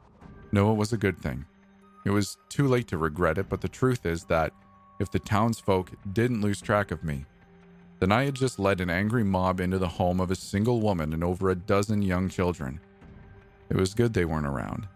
no, 0.51 0.73
it 0.73 0.75
was 0.75 0.93
a 0.93 0.97
good 0.97 1.17
thing. 1.17 1.45
It 2.05 2.11
was 2.11 2.39
too 2.49 2.67
late 2.67 2.89
to 2.89 2.99
regret 2.99 3.39
it, 3.39 3.49
but 3.49 3.61
the 3.61 3.69
truth 3.69 4.05
is 4.05 4.25
that 4.25 4.53
if 4.99 5.13
the 5.13 5.21
townsfolk 5.21 5.93
didn't 6.13 6.41
lose 6.41 6.61
track 6.61 6.91
of 6.91 7.05
me, 7.05 7.25
then 8.01 8.11
I 8.11 8.25
had 8.25 8.35
just 8.35 8.59
led 8.59 8.81
an 8.81 8.91
angry 8.91 9.23
mob 9.23 9.61
into 9.61 9.79
the 9.79 9.87
home 9.87 10.19
of 10.19 10.33
a 10.33 10.37
single 10.37 10.81
woman 10.81 11.13
and 11.13 11.23
over 11.23 11.51
a 11.51 11.55
dozen 11.55 12.03
young 12.03 12.29
children. 12.29 12.81
It 13.69 13.77
was 13.77 13.95
good 13.95 14.13
they 14.13 14.25
weren't 14.25 14.47
around. 14.47 14.89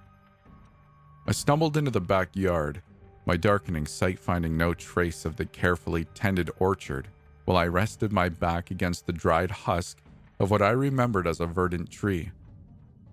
I 1.24 1.30
stumbled 1.30 1.76
into 1.76 1.92
the 1.92 2.00
backyard, 2.00 2.82
my 3.26 3.36
darkening 3.36 3.86
sight 3.86 4.18
finding 4.18 4.56
no 4.56 4.74
trace 4.74 5.24
of 5.24 5.36
the 5.36 5.46
carefully 5.46 6.04
tended 6.14 6.50
orchard, 6.58 7.08
while 7.44 7.56
I 7.56 7.66
rested 7.66 8.12
my 8.12 8.28
back 8.28 8.70
against 8.70 9.06
the 9.06 9.12
dried 9.12 9.50
husk 9.50 9.98
of 10.38 10.50
what 10.50 10.62
I 10.62 10.70
remembered 10.70 11.26
as 11.26 11.40
a 11.40 11.46
verdant 11.46 11.90
tree. 11.90 12.30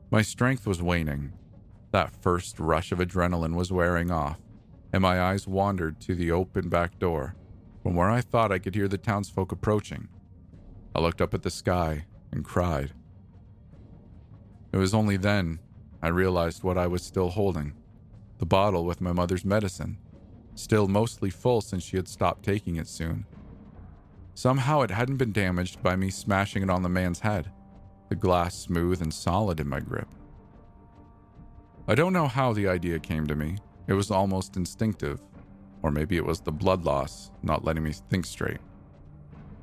My 0.10 0.22
strength 0.22 0.68
was 0.68 0.82
waning, 0.82 1.34
that 1.92 2.22
first 2.22 2.60
rush 2.60 2.92
of 2.92 3.00
adrenaline 3.00 3.56
was 3.56 3.72
wearing 3.72 4.12
off, 4.12 4.40
and 4.92 5.02
my 5.02 5.22
eyes 5.22 5.48
wandered 5.48 6.00
to 6.02 6.16
the 6.16 6.32
open 6.32 6.70
back 6.70 7.00
door, 7.00 7.36
from 7.82 7.96
where 7.96 8.10
I 8.10 8.22
thought 8.22 8.52
I 8.52 8.60
could 8.60 8.76
hear 8.76 8.88
the 8.88 8.98
townsfolk 8.98 9.52
approaching. 9.52 10.08
I 10.94 11.00
looked 11.00 11.22
up 11.22 11.34
at 11.34 11.44
the 11.44 11.50
sky 11.50 12.06
and 12.32 12.44
cried. 12.44 12.92
It 14.74 14.78
was 14.78 14.94
only 14.94 15.18
then 15.18 15.60
I 16.02 16.10
realized 16.10 16.64
what 16.64 16.78
I 16.78 16.88
was 16.88 17.04
still 17.04 17.30
holding 17.30 17.74
the 18.42 18.46
bottle 18.48 18.86
with 18.86 19.00
my 19.00 19.14
mother's 19.14 19.46
medicine, 19.46 20.00
still 20.56 20.88
mostly 20.88 21.30
full 21.30 21.62
since 21.62 21.84
she 21.84 21.96
had 21.96 22.08
stopped 22.08 22.44
taking 22.44 22.76
it 22.76 22.88
soon. 22.88 23.24
Somehow 24.34 24.82
it 24.82 24.90
hadn't 24.90 25.18
been 25.18 25.32
damaged 25.32 25.84
by 25.84 25.96
me 25.96 26.10
smashing 26.10 26.64
it 26.64 26.70
on 26.72 26.82
the 26.82 26.90
man's 26.90 27.20
head, 27.20 27.52
the 28.10 28.16
glass 28.16 28.56
smooth 28.56 29.00
and 29.00 29.14
solid 29.14 29.60
in 29.60 29.70
my 29.70 29.80
grip. 29.80 30.08
I 31.88 31.94
don't 31.94 32.14
know 32.14 32.28
how 32.28 32.52
the 32.52 32.68
idea 32.68 32.98
came 32.98 33.28
to 33.28 33.36
me. 33.36 33.58
It 33.86 33.94
was 33.94 34.10
almost 34.10 34.58
instinctive. 34.58 35.22
Or 35.84 35.92
maybe 35.92 36.18
it 36.18 36.26
was 36.26 36.42
the 36.42 36.52
blood 36.52 36.84
loss 36.84 37.30
not 37.44 37.64
letting 37.64 37.84
me 37.84 37.94
think 38.10 38.26
straight. 38.26 38.62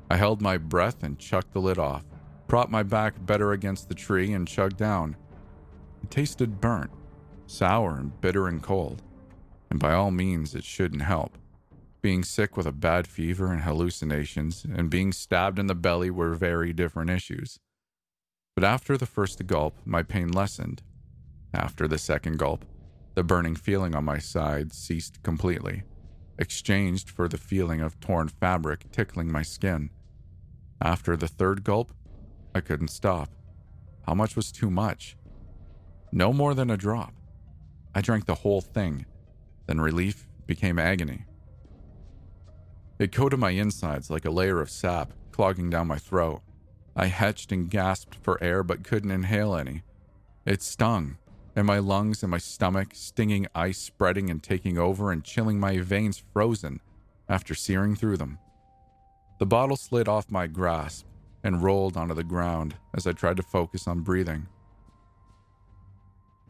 I 0.09 0.15
held 0.15 0.41
my 0.41 0.57
breath 0.57 1.03
and 1.03 1.19
chucked 1.19 1.51
the 1.51 1.59
lid 1.59 1.79
off, 1.79 2.05
propped 2.47 2.71
my 2.71 2.83
back 2.83 3.25
better 3.25 3.51
against 3.51 3.89
the 3.89 3.95
tree, 3.95 4.31
and 4.31 4.47
chugged 4.47 4.77
down. 4.77 5.17
It 6.01 6.09
tasted 6.11 6.61
burnt, 6.61 6.91
sour 7.49 7.95
and 7.97 8.19
bitter 8.21 8.47
and 8.47 8.61
cold, 8.61 9.01
and 9.69 9.79
by 9.79 9.93
all 9.93 10.11
means 10.11 10.55
it 10.55 10.63
shouldn't 10.63 11.01
help. 11.01 11.37
Being 12.01 12.23
sick 12.23 12.55
with 12.55 12.65
a 12.65 12.71
bad 12.71 13.07
fever 13.07 13.51
and 13.51 13.61
hallucinations, 13.61 14.63
and 14.63 14.89
being 14.89 15.11
stabbed 15.11 15.59
in 15.59 15.67
the 15.67 15.75
belly 15.75 16.09
were 16.09 16.35
very 16.35 16.71
different 16.71 17.09
issues. 17.09 17.59
But 18.55 18.63
after 18.63 18.97
the 18.97 19.05
first 19.05 19.45
gulp, 19.47 19.75
my 19.85 20.03
pain 20.03 20.29
lessened. 20.29 20.81
After 21.53 21.87
the 21.87 21.97
second 21.97 22.39
gulp, 22.39 22.65
the 23.15 23.23
burning 23.23 23.55
feeling 23.55 23.95
on 23.95 24.05
my 24.05 24.19
side 24.19 24.71
ceased 24.71 25.21
completely, 25.23 25.83
exchanged 26.37 27.09
for 27.09 27.27
the 27.27 27.37
feeling 27.37 27.81
of 27.81 27.99
torn 27.99 28.29
fabric 28.29 28.91
tickling 28.91 29.31
my 29.31 29.41
skin. 29.41 29.89
After 30.81 31.17
the 31.17 31.27
third 31.27 31.63
gulp, 31.63 31.91
I 32.55 32.61
couldn't 32.61 32.89
stop. 32.89 33.29
How 34.05 34.13
much 34.13 34.35
was 34.35 34.51
too 34.51 34.69
much? 34.69 35.17
No 36.11 36.31
more 36.31 36.53
than 36.53 36.69
a 36.69 36.77
drop. 36.77 37.13
I 37.93 38.01
drank 38.01 38.25
the 38.25 38.35
whole 38.35 38.61
thing. 38.61 39.05
Then 39.67 39.81
relief 39.81 40.27
became 40.45 40.79
agony. 40.79 41.25
It 42.97 43.11
coated 43.11 43.39
my 43.39 43.51
insides 43.51 44.09
like 44.09 44.25
a 44.25 44.31
layer 44.31 44.59
of 44.59 44.69
sap, 44.69 45.13
clogging 45.31 45.69
down 45.69 45.87
my 45.87 45.97
throat. 45.97 46.41
I 46.95 47.05
hetched 47.05 47.51
and 47.51 47.69
gasped 47.69 48.15
for 48.15 48.43
air 48.43 48.63
but 48.63 48.83
couldn't 48.83 49.11
inhale 49.11 49.55
any. 49.55 49.83
It 50.45 50.61
stung, 50.61 51.17
and 51.55 51.65
my 51.65 51.79
lungs 51.79 52.23
and 52.23 52.31
my 52.31 52.37
stomach, 52.37 52.89
stinging 52.93 53.47
ice 53.55 53.77
spreading 53.77 54.29
and 54.29 54.43
taking 54.43 54.77
over 54.77 55.11
and 55.11 55.23
chilling 55.23 55.59
my 55.59 55.79
veins 55.79 56.21
frozen 56.33 56.81
after 57.29 57.55
searing 57.55 57.95
through 57.95 58.17
them. 58.17 58.39
The 59.39 59.45
bottle 59.45 59.77
slid 59.77 60.09
off 60.09 60.29
my 60.29 60.47
grasp 60.47 61.05
and 61.43 61.63
rolled 61.63 61.95
onto 61.95 62.13
the 62.13 62.23
ground 62.23 62.75
as 62.93 63.07
I 63.07 63.13
tried 63.13 63.37
to 63.37 63.43
focus 63.43 63.87
on 63.87 64.01
breathing. 64.01 64.47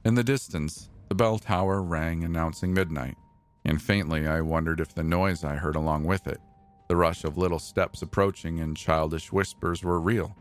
In 0.04 0.16
the 0.16 0.24
distance, 0.24 0.89
the 1.10 1.16
bell 1.16 1.40
tower 1.40 1.82
rang 1.82 2.24
announcing 2.24 2.74
midnight, 2.74 3.18
and 3.66 3.82
faintly 3.82 4.28
I 4.28 4.42
wondered 4.42 4.80
if 4.80 4.94
the 4.94 5.04
noise 5.04 5.44
I 5.44 5.56
heard 5.56 5.76
along 5.76 6.06
with 6.06 6.28
it, 6.28 6.40
the 6.88 6.96
rush 6.96 7.24
of 7.24 7.38
little 7.38 7.60
steps 7.60 8.02
approaching 8.02 8.60
and 8.60 8.78
childish 8.78 9.32
whispers, 9.32 9.84
were 9.84 10.00
real, 10.00 10.36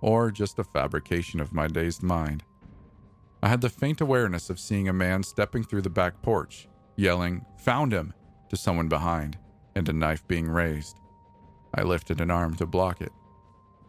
or 0.00 0.30
just 0.30 0.58
a 0.58 0.64
fabrication 0.64 1.40
of 1.40 1.52
my 1.52 1.66
dazed 1.66 2.02
mind. 2.02 2.44
I 3.42 3.48
had 3.48 3.60
the 3.60 3.68
faint 3.68 4.00
awareness 4.00 4.50
of 4.50 4.60
seeing 4.60 4.88
a 4.88 4.92
man 4.92 5.22
stepping 5.22 5.64
through 5.64 5.82
the 5.82 5.90
back 5.90 6.22
porch, 6.22 6.68
yelling, 6.96 7.44
Found 7.58 7.92
him! 7.92 8.14
to 8.48 8.56
someone 8.56 8.88
behind, 8.88 9.36
and 9.74 9.88
a 9.88 9.92
knife 9.92 10.26
being 10.28 10.48
raised. 10.48 11.00
I 11.74 11.82
lifted 11.82 12.20
an 12.20 12.30
arm 12.30 12.54
to 12.56 12.66
block 12.66 13.00
it. 13.00 13.12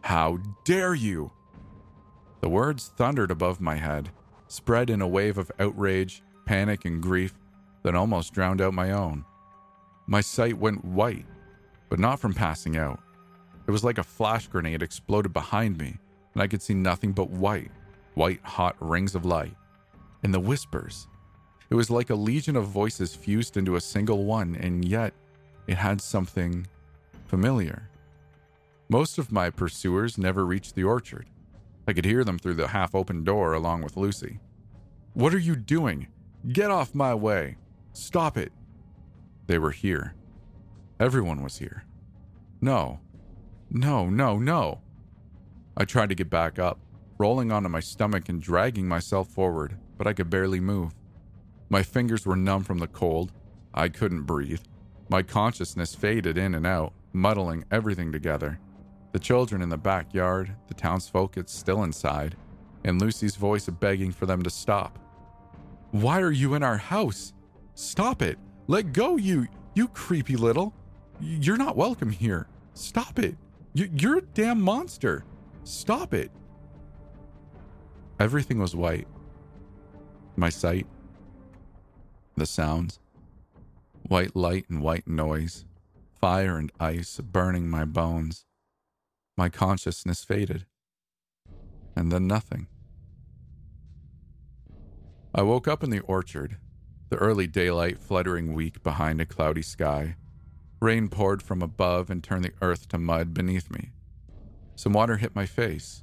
How 0.02 0.38
dare 0.64 0.94
you! 0.94 1.30
The 2.40 2.48
words 2.48 2.92
thundered 2.96 3.30
above 3.30 3.60
my 3.60 3.76
head, 3.76 4.10
spread 4.48 4.90
in 4.90 5.02
a 5.02 5.08
wave 5.08 5.38
of 5.38 5.50
outrage, 5.58 6.22
panic, 6.44 6.84
and 6.84 7.02
grief 7.02 7.34
that 7.82 7.94
almost 7.94 8.32
drowned 8.32 8.60
out 8.60 8.74
my 8.74 8.90
own. 8.92 9.24
My 10.06 10.20
sight 10.20 10.58
went 10.58 10.84
white, 10.84 11.26
but 11.88 11.98
not 11.98 12.20
from 12.20 12.34
passing 12.34 12.76
out. 12.76 13.00
It 13.66 13.70
was 13.70 13.84
like 13.84 13.98
a 13.98 14.04
flash 14.04 14.46
grenade 14.46 14.82
exploded 14.82 15.32
behind 15.32 15.78
me, 15.78 15.98
and 16.34 16.42
I 16.42 16.46
could 16.46 16.62
see 16.62 16.74
nothing 16.74 17.12
but 17.12 17.30
white, 17.30 17.70
white 18.14 18.40
hot 18.42 18.76
rings 18.80 19.14
of 19.14 19.24
light. 19.24 19.54
And 20.22 20.32
the 20.32 20.40
whispers. 20.40 21.08
It 21.70 21.74
was 21.74 21.90
like 21.90 22.10
a 22.10 22.14
legion 22.14 22.56
of 22.56 22.66
voices 22.66 23.14
fused 23.14 23.56
into 23.56 23.76
a 23.76 23.80
single 23.80 24.24
one, 24.24 24.56
and 24.56 24.84
yet 24.84 25.12
it 25.66 25.76
had 25.76 26.00
something 26.00 26.66
familiar. 27.26 27.88
Most 28.88 29.18
of 29.18 29.32
my 29.32 29.50
pursuers 29.50 30.16
never 30.16 30.46
reached 30.46 30.76
the 30.76 30.84
orchard. 30.84 31.26
I 31.86 31.92
could 31.92 32.04
hear 32.04 32.24
them 32.24 32.38
through 32.38 32.54
the 32.54 32.68
half 32.68 32.94
open 32.94 33.24
door 33.24 33.52
along 33.52 33.82
with 33.82 33.96
Lucy. 33.96 34.40
What 35.14 35.34
are 35.34 35.38
you 35.38 35.56
doing? 35.56 36.08
Get 36.52 36.70
off 36.70 36.94
my 36.94 37.14
way! 37.14 37.56
Stop 37.92 38.36
it! 38.36 38.52
They 39.46 39.58
were 39.58 39.70
here. 39.70 40.14
Everyone 40.98 41.42
was 41.42 41.58
here. 41.58 41.84
No. 42.60 43.00
No, 43.70 44.08
no, 44.08 44.38
no. 44.38 44.80
I 45.76 45.84
tried 45.84 46.08
to 46.08 46.14
get 46.14 46.30
back 46.30 46.58
up, 46.58 46.78
rolling 47.18 47.52
onto 47.52 47.68
my 47.68 47.80
stomach 47.80 48.28
and 48.28 48.40
dragging 48.40 48.88
myself 48.88 49.28
forward, 49.28 49.78
but 49.98 50.06
I 50.06 50.12
could 50.12 50.30
barely 50.30 50.60
move. 50.60 50.92
My 51.68 51.82
fingers 51.82 52.24
were 52.24 52.36
numb 52.36 52.64
from 52.64 52.78
the 52.78 52.86
cold. 52.86 53.32
I 53.74 53.88
couldn't 53.88 54.22
breathe. 54.22 54.62
My 55.08 55.22
consciousness 55.22 55.94
faded 55.94 56.38
in 56.38 56.54
and 56.54 56.66
out, 56.66 56.92
muddling 57.12 57.64
everything 57.70 58.10
together. 58.12 58.58
The 59.16 59.20
children 59.20 59.62
in 59.62 59.70
the 59.70 59.78
backyard, 59.78 60.54
the 60.68 60.74
townsfolk 60.74 61.38
it's 61.38 61.50
still 61.50 61.84
inside, 61.84 62.36
and 62.84 63.00
Lucy's 63.00 63.34
voice 63.34 63.66
begging 63.66 64.12
for 64.12 64.26
them 64.26 64.42
to 64.42 64.50
stop. 64.50 64.98
Why 65.90 66.20
are 66.20 66.32
you 66.32 66.52
in 66.52 66.62
our 66.62 66.76
house? 66.76 67.32
Stop 67.74 68.20
it! 68.20 68.38
Let 68.66 68.92
go, 68.92 69.16
you, 69.16 69.46
you 69.74 69.88
creepy 69.88 70.36
little. 70.36 70.74
You're 71.18 71.56
not 71.56 71.78
welcome 71.78 72.10
here. 72.10 72.46
Stop 72.74 73.18
it. 73.18 73.38
You're 73.72 74.18
a 74.18 74.20
damn 74.20 74.60
monster. 74.60 75.24
Stop 75.64 76.12
it. 76.12 76.30
Everything 78.20 78.58
was 78.58 78.76
white. 78.76 79.08
My 80.36 80.50
sight, 80.50 80.86
the 82.36 82.44
sounds, 82.44 83.00
white 84.08 84.36
light 84.36 84.66
and 84.68 84.82
white 84.82 85.08
noise, 85.08 85.64
fire 86.20 86.58
and 86.58 86.70
ice 86.78 87.18
burning 87.18 87.66
my 87.66 87.86
bones. 87.86 88.44
My 89.36 89.50
consciousness 89.50 90.24
faded. 90.24 90.64
And 91.94 92.10
then 92.10 92.26
nothing. 92.26 92.68
I 95.34 95.42
woke 95.42 95.68
up 95.68 95.84
in 95.84 95.90
the 95.90 96.00
orchard, 96.00 96.56
the 97.10 97.16
early 97.16 97.46
daylight 97.46 97.98
fluttering 97.98 98.54
weak 98.54 98.82
behind 98.82 99.20
a 99.20 99.26
cloudy 99.26 99.60
sky. 99.60 100.16
Rain 100.80 101.08
poured 101.08 101.42
from 101.42 101.60
above 101.60 102.08
and 102.08 102.24
turned 102.24 102.44
the 102.44 102.52
earth 102.62 102.88
to 102.88 102.98
mud 102.98 103.34
beneath 103.34 103.70
me. 103.70 103.90
Some 104.74 104.94
water 104.94 105.18
hit 105.18 105.34
my 105.36 105.44
face. 105.44 106.02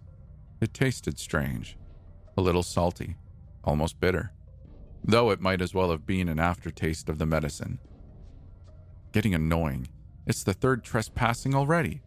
It 0.62 0.74
tasted 0.74 1.18
strange, 1.18 1.78
a 2.38 2.42
little 2.42 2.64
salty, 2.64 3.16
almost 3.64 4.00
bitter, 4.00 4.32
though 5.04 5.32
it 5.32 5.42
might 5.42 5.62
as 5.62 5.74
well 5.74 5.90
have 5.90 6.06
been 6.06 6.30
an 6.30 6.40
aftertaste 6.40 7.10
of 7.10 7.18
the 7.18 7.26
medicine. 7.26 7.80
Getting 9.12 9.34
annoying. 9.34 9.88
It's 10.28 10.44
the 10.44 10.54
third 10.54 10.84
trespassing 10.84 11.56
already. 11.56 12.02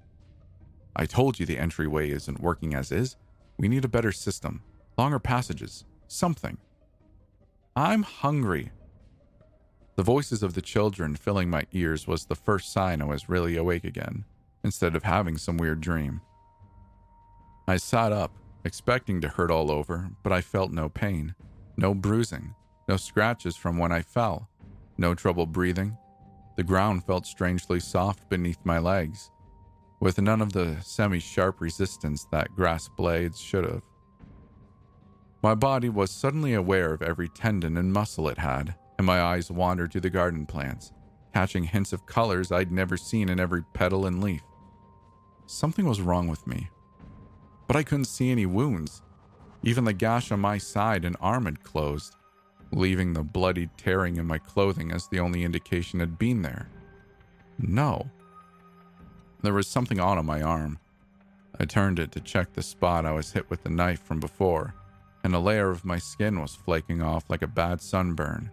I 0.98 1.04
told 1.04 1.38
you 1.38 1.44
the 1.44 1.58
entryway 1.58 2.10
isn't 2.10 2.40
working 2.40 2.74
as 2.74 2.90
is. 2.90 3.16
We 3.58 3.68
need 3.68 3.84
a 3.84 3.88
better 3.88 4.12
system, 4.12 4.62
longer 4.96 5.18
passages, 5.18 5.84
something. 6.08 6.56
I'm 7.76 8.02
hungry. 8.02 8.72
The 9.96 10.02
voices 10.02 10.42
of 10.42 10.54
the 10.54 10.62
children 10.62 11.14
filling 11.14 11.50
my 11.50 11.66
ears 11.72 12.06
was 12.06 12.24
the 12.24 12.34
first 12.34 12.72
sign 12.72 13.02
I 13.02 13.04
was 13.04 13.28
really 13.28 13.56
awake 13.56 13.84
again, 13.84 14.24
instead 14.64 14.96
of 14.96 15.02
having 15.02 15.36
some 15.36 15.58
weird 15.58 15.82
dream. 15.82 16.22
I 17.68 17.76
sat 17.76 18.12
up, 18.12 18.32
expecting 18.64 19.20
to 19.20 19.28
hurt 19.28 19.50
all 19.50 19.70
over, 19.70 20.08
but 20.22 20.32
I 20.32 20.40
felt 20.40 20.72
no 20.72 20.88
pain, 20.88 21.34
no 21.76 21.92
bruising, 21.94 22.54
no 22.88 22.96
scratches 22.96 23.54
from 23.54 23.76
when 23.76 23.92
I 23.92 24.00
fell, 24.00 24.48
no 24.96 25.14
trouble 25.14 25.44
breathing. 25.44 25.98
The 26.56 26.64
ground 26.64 27.04
felt 27.04 27.26
strangely 27.26 27.80
soft 27.80 28.30
beneath 28.30 28.58
my 28.64 28.78
legs, 28.78 29.30
with 30.06 30.20
none 30.20 30.40
of 30.40 30.52
the 30.52 30.76
semi 30.82 31.18
sharp 31.18 31.60
resistance 31.60 32.28
that 32.30 32.54
grass 32.54 32.88
blades 32.88 33.40
should 33.40 33.64
have. 33.64 33.82
My 35.42 35.52
body 35.52 35.88
was 35.88 36.12
suddenly 36.12 36.54
aware 36.54 36.94
of 36.94 37.02
every 37.02 37.28
tendon 37.28 37.76
and 37.76 37.92
muscle 37.92 38.28
it 38.28 38.38
had, 38.38 38.76
and 38.98 39.04
my 39.04 39.20
eyes 39.20 39.50
wandered 39.50 39.90
to 39.90 40.00
the 40.00 40.08
garden 40.08 40.46
plants, 40.46 40.92
catching 41.34 41.64
hints 41.64 41.92
of 41.92 42.06
colors 42.06 42.52
I'd 42.52 42.70
never 42.70 42.96
seen 42.96 43.28
in 43.28 43.40
every 43.40 43.64
petal 43.74 44.06
and 44.06 44.22
leaf. 44.22 44.42
Something 45.46 45.88
was 45.88 46.00
wrong 46.00 46.28
with 46.28 46.46
me. 46.46 46.70
But 47.66 47.74
I 47.74 47.82
couldn't 47.82 48.04
see 48.04 48.30
any 48.30 48.46
wounds. 48.46 49.02
Even 49.64 49.82
the 49.82 49.92
gash 49.92 50.30
on 50.30 50.38
my 50.38 50.56
side 50.56 51.04
and 51.04 51.16
arm 51.20 51.46
had 51.46 51.64
closed, 51.64 52.14
leaving 52.70 53.12
the 53.12 53.24
bloody 53.24 53.70
tearing 53.76 54.18
in 54.18 54.26
my 54.26 54.38
clothing 54.38 54.92
as 54.92 55.08
the 55.08 55.18
only 55.18 55.42
indication 55.42 55.98
had 55.98 56.16
been 56.16 56.42
there. 56.42 56.68
No, 57.58 58.08
there 59.46 59.54
was 59.54 59.68
something 59.68 60.00
on 60.00 60.26
my 60.26 60.42
arm. 60.42 60.78
I 61.58 61.64
turned 61.64 61.98
it 61.98 62.12
to 62.12 62.20
check 62.20 62.52
the 62.52 62.62
spot 62.62 63.06
I 63.06 63.12
was 63.12 63.32
hit 63.32 63.48
with 63.48 63.62
the 63.62 63.70
knife 63.70 64.02
from 64.02 64.18
before, 64.20 64.74
and 65.22 65.34
a 65.34 65.38
layer 65.38 65.70
of 65.70 65.84
my 65.84 65.98
skin 65.98 66.40
was 66.40 66.54
flaking 66.54 67.00
off 67.00 67.30
like 67.30 67.42
a 67.42 67.46
bad 67.46 67.80
sunburn. 67.80 68.50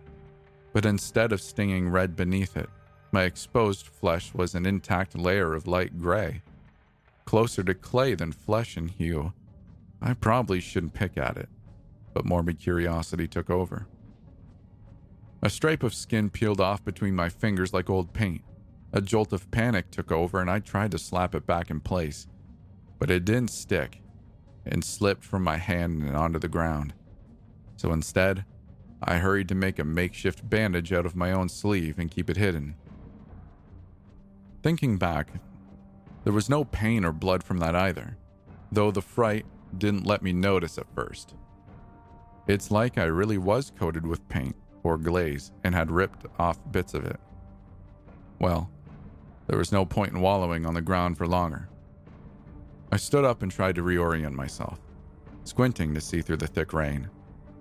But 0.72 0.86
instead 0.86 1.32
of 1.32 1.42
stinging 1.42 1.90
red 1.90 2.16
beneath 2.16 2.56
it, 2.56 2.70
my 3.12 3.24
exposed 3.24 3.88
flesh 3.88 4.34
was 4.34 4.56
an 4.56 4.66
intact 4.66 5.18
layer 5.18 5.54
of 5.54 5.68
light 5.68 6.00
gray, 6.00 6.42
closer 7.26 7.64
to 7.64 7.74
clay 7.74 8.16
than 8.16 8.32
flesh 8.32 8.78
in 8.78 8.88
hue. 8.88 9.34
I 10.02 10.14
probably 10.14 10.60
shouldn't 10.60 10.94
pick 10.94 11.18
at 11.18 11.38
it, 11.38 11.50
but 12.14 12.26
morbid 12.26 12.60
curiosity 12.60 13.28
took 13.28 13.50
over. 13.50 13.88
A 15.42 15.50
stripe 15.50 15.84
of 15.84 15.94
skin 15.94 16.30
peeled 16.30 16.62
off 16.62 16.86
between 16.86 17.16
my 17.16 17.30
fingers 17.30 17.74
like 17.74 17.90
old 17.90 18.14
paint. 18.14 18.44
A 18.94 19.02
jolt 19.02 19.34
of 19.34 19.50
panic 19.50 19.90
took 19.90 20.12
over, 20.12 20.40
and 20.40 20.50
I 20.50 20.60
tried 20.60 20.92
to 20.92 21.00
slap 21.00 21.34
it 21.34 21.48
back 21.48 21.72
in 21.72 21.80
place, 21.80 22.28
but 23.00 23.10
it 23.10 23.26
didn't 23.26 23.50
stick 23.50 24.02
and 24.66 24.84
slipped 24.84 25.24
from 25.24 25.44
my 25.44 25.58
hand 25.58 26.04
and 26.04 26.16
onto 26.16 26.38
the 26.38 26.48
ground. 26.48 26.94
So 27.76 27.92
instead, 27.92 28.46
I 29.02 29.18
hurried 29.18 29.50
to 29.50 29.56
make 29.56 29.80
a 29.80 29.84
makeshift 29.84 30.48
bandage 30.48 30.94
out 30.94 31.08
of 31.08 31.16
my 31.16 31.32
own 31.32 31.50
sleeve 31.50 31.98
and 31.98 32.12
keep 32.12 32.30
it 32.30 32.38
hidden. 32.38 32.76
Thinking 34.62 34.98
back, 34.98 35.28
there 36.24 36.32
was 36.32 36.50
no 36.50 36.64
pain 36.64 37.04
or 37.04 37.12
blood 37.12 37.44
from 37.44 37.58
that 37.58 37.76
either, 37.76 38.16
though 38.72 38.92
the 38.92 39.02
fright 39.02 39.46
didn't 39.78 40.06
let 40.06 40.22
me 40.22 40.32
notice 40.32 40.78
at 40.78 40.94
first. 40.94 41.34
It's 42.48 42.72
like 42.72 42.98
I 42.98 43.06
really 43.06 43.38
was 43.38 43.72
coated 43.78 44.06
with 44.06 44.30
paint 44.30 44.56
or 44.84 44.98
glaze 44.98 45.52
and 45.64 45.74
had 45.74 45.92
ripped 45.92 46.26
off 46.38 46.60
bits 46.72 46.94
of 46.94 47.06
it. 47.06 47.20
Well, 48.40 48.70
there 49.54 49.60
was 49.60 49.72
no 49.72 49.86
point 49.86 50.12
in 50.12 50.20
wallowing 50.20 50.66
on 50.66 50.74
the 50.74 50.82
ground 50.82 51.16
for 51.16 51.28
longer. 51.28 51.70
I 52.92 52.98
stood 52.98 53.24
up 53.24 53.44
and 53.44 53.52
tried 53.52 53.76
to 53.76 53.84
reorient 53.84 54.34
myself, 54.34 54.80
squinting 55.44 55.94
to 55.94 56.02
see 56.02 56.22
through 56.24 56.38
the 56.38 56.48
thick 56.48 56.74
rain. 56.74 57.08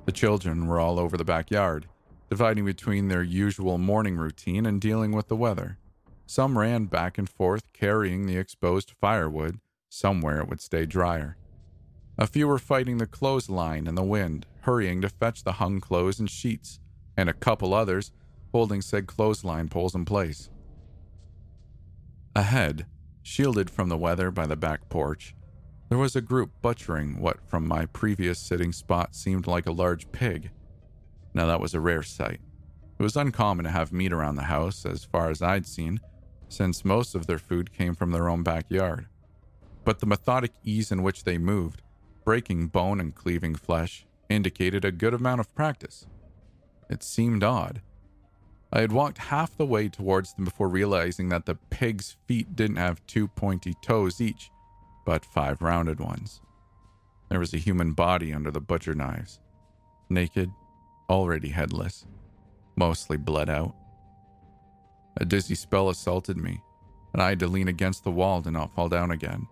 The 0.06 0.12
children 0.12 0.66
were 0.66 0.80
all 0.80 0.98
over 0.98 1.18
the 1.18 1.24
backyard, 1.26 1.86
dividing 2.30 2.64
between 2.64 3.08
their 3.08 3.22
usual 3.22 3.76
morning 3.76 4.16
routine 4.16 4.64
and 4.64 4.80
dealing 4.80 5.12
with 5.12 5.28
the 5.28 5.36
weather. 5.36 5.76
Some 6.24 6.56
ran 6.56 6.86
back 6.86 7.18
and 7.18 7.28
forth 7.28 7.70
carrying 7.74 8.24
the 8.24 8.38
exposed 8.38 8.94
firewood 8.98 9.60
somewhere 9.90 10.40
it 10.40 10.48
would 10.48 10.62
stay 10.62 10.86
drier. 10.86 11.36
A 12.16 12.26
few 12.26 12.48
were 12.48 12.58
fighting 12.58 12.96
the 12.96 13.06
clothesline 13.06 13.86
and 13.86 13.98
the 13.98 14.02
wind, 14.02 14.46
hurrying 14.62 15.02
to 15.02 15.10
fetch 15.10 15.44
the 15.44 15.52
hung 15.52 15.78
clothes 15.78 16.18
and 16.18 16.30
sheets, 16.30 16.80
and 17.18 17.28
a 17.28 17.34
couple 17.34 17.74
others 17.74 18.12
holding 18.50 18.80
said 18.80 19.06
clothesline 19.06 19.68
poles 19.68 19.94
in 19.94 20.06
place. 20.06 20.48
Ahead, 22.34 22.86
shielded 23.22 23.68
from 23.68 23.90
the 23.90 23.98
weather 23.98 24.30
by 24.30 24.46
the 24.46 24.56
back 24.56 24.88
porch, 24.88 25.34
there 25.90 25.98
was 25.98 26.16
a 26.16 26.22
group 26.22 26.50
butchering 26.62 27.20
what 27.20 27.46
from 27.46 27.68
my 27.68 27.84
previous 27.84 28.38
sitting 28.38 28.72
spot 28.72 29.14
seemed 29.14 29.46
like 29.46 29.66
a 29.66 29.72
large 29.72 30.10
pig. 30.12 30.50
Now 31.34 31.44
that 31.46 31.60
was 31.60 31.74
a 31.74 31.80
rare 31.80 32.02
sight. 32.02 32.40
It 32.98 33.02
was 33.02 33.16
uncommon 33.16 33.64
to 33.64 33.70
have 33.70 33.92
meat 33.92 34.12
around 34.12 34.36
the 34.36 34.44
house, 34.44 34.86
as 34.86 35.04
far 35.04 35.28
as 35.28 35.42
I'd 35.42 35.66
seen, 35.66 36.00
since 36.48 36.84
most 36.84 37.14
of 37.14 37.26
their 37.26 37.38
food 37.38 37.72
came 37.72 37.94
from 37.94 38.12
their 38.12 38.28
own 38.28 38.42
backyard. 38.42 39.08
But 39.84 39.98
the 40.00 40.06
methodic 40.06 40.52
ease 40.64 40.90
in 40.90 41.02
which 41.02 41.24
they 41.24 41.36
moved, 41.36 41.82
breaking 42.24 42.68
bone 42.68 43.00
and 43.00 43.14
cleaving 43.14 43.56
flesh, 43.56 44.06
indicated 44.30 44.84
a 44.84 44.92
good 44.92 45.12
amount 45.12 45.40
of 45.40 45.54
practice. 45.54 46.06
It 46.88 47.02
seemed 47.02 47.44
odd, 47.44 47.82
I 48.72 48.80
had 48.80 48.92
walked 48.92 49.18
half 49.18 49.56
the 49.56 49.66
way 49.66 49.88
towards 49.88 50.32
them 50.32 50.46
before 50.46 50.68
realizing 50.68 51.28
that 51.28 51.44
the 51.44 51.56
pig's 51.56 52.16
feet 52.26 52.56
didn't 52.56 52.76
have 52.76 53.06
two 53.06 53.28
pointy 53.28 53.74
toes 53.82 54.20
each, 54.20 54.50
but 55.04 55.26
five 55.26 55.60
rounded 55.60 56.00
ones. 56.00 56.40
There 57.28 57.38
was 57.38 57.52
a 57.52 57.58
human 57.58 57.92
body 57.92 58.32
under 58.32 58.50
the 58.50 58.60
butcher 58.60 58.94
knives, 58.94 59.40
naked, 60.08 60.50
already 61.10 61.50
headless, 61.50 62.06
mostly 62.76 63.18
bled 63.18 63.50
out. 63.50 63.74
A 65.18 65.26
dizzy 65.26 65.54
spell 65.54 65.90
assaulted 65.90 66.38
me, 66.38 66.62
and 67.12 67.22
I 67.22 67.28
had 67.30 67.40
to 67.40 67.48
lean 67.48 67.68
against 67.68 68.04
the 68.04 68.10
wall 68.10 68.40
to 68.40 68.50
not 68.50 68.74
fall 68.74 68.88
down 68.88 69.10
again. 69.10 69.46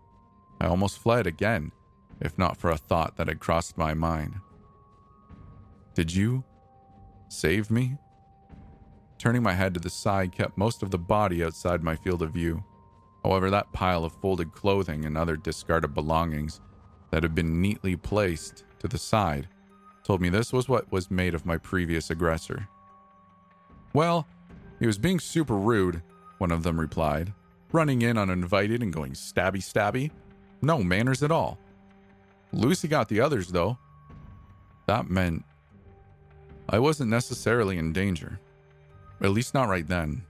I 0.62 0.66
almost 0.66 0.98
fled 0.98 1.26
again, 1.26 1.72
if 2.20 2.38
not 2.38 2.56
for 2.56 2.70
a 2.70 2.78
thought 2.78 3.16
that 3.16 3.28
had 3.28 3.40
crossed 3.40 3.76
my 3.76 3.92
mind. 3.92 4.36
Did 5.94 6.14
you 6.14 6.42
save 7.28 7.70
me? 7.70 7.98
Turning 9.20 9.42
my 9.42 9.52
head 9.52 9.74
to 9.74 9.80
the 9.80 9.90
side 9.90 10.32
kept 10.32 10.56
most 10.56 10.82
of 10.82 10.90
the 10.90 10.96
body 10.96 11.44
outside 11.44 11.82
my 11.82 11.94
field 11.94 12.22
of 12.22 12.30
view. 12.30 12.64
However, 13.22 13.50
that 13.50 13.70
pile 13.70 14.02
of 14.02 14.14
folded 14.14 14.50
clothing 14.52 15.04
and 15.04 15.14
other 15.14 15.36
discarded 15.36 15.92
belongings 15.92 16.62
that 17.10 17.22
had 17.22 17.34
been 17.34 17.60
neatly 17.60 17.96
placed 17.96 18.64
to 18.78 18.88
the 18.88 18.96
side 18.96 19.46
told 20.04 20.22
me 20.22 20.30
this 20.30 20.54
was 20.54 20.70
what 20.70 20.90
was 20.90 21.10
made 21.10 21.34
of 21.34 21.44
my 21.44 21.58
previous 21.58 22.08
aggressor. 22.08 22.66
Well, 23.92 24.26
he 24.78 24.86
was 24.86 24.96
being 24.96 25.20
super 25.20 25.54
rude, 25.56 26.00
one 26.38 26.50
of 26.50 26.62
them 26.62 26.80
replied, 26.80 27.34
running 27.72 28.00
in 28.00 28.16
uninvited 28.16 28.82
and 28.82 28.90
going 28.90 29.12
stabby 29.12 29.60
stabby. 29.60 30.12
No 30.62 30.78
manners 30.78 31.22
at 31.22 31.30
all. 31.30 31.58
Lucy 32.54 32.88
got 32.88 33.10
the 33.10 33.20
others, 33.20 33.48
though. 33.48 33.76
That 34.86 35.10
meant 35.10 35.44
I 36.70 36.78
wasn't 36.78 37.10
necessarily 37.10 37.76
in 37.76 37.92
danger. 37.92 38.40
At 39.22 39.30
least 39.30 39.54
not 39.54 39.68
right 39.68 39.86
then. 39.86 40.22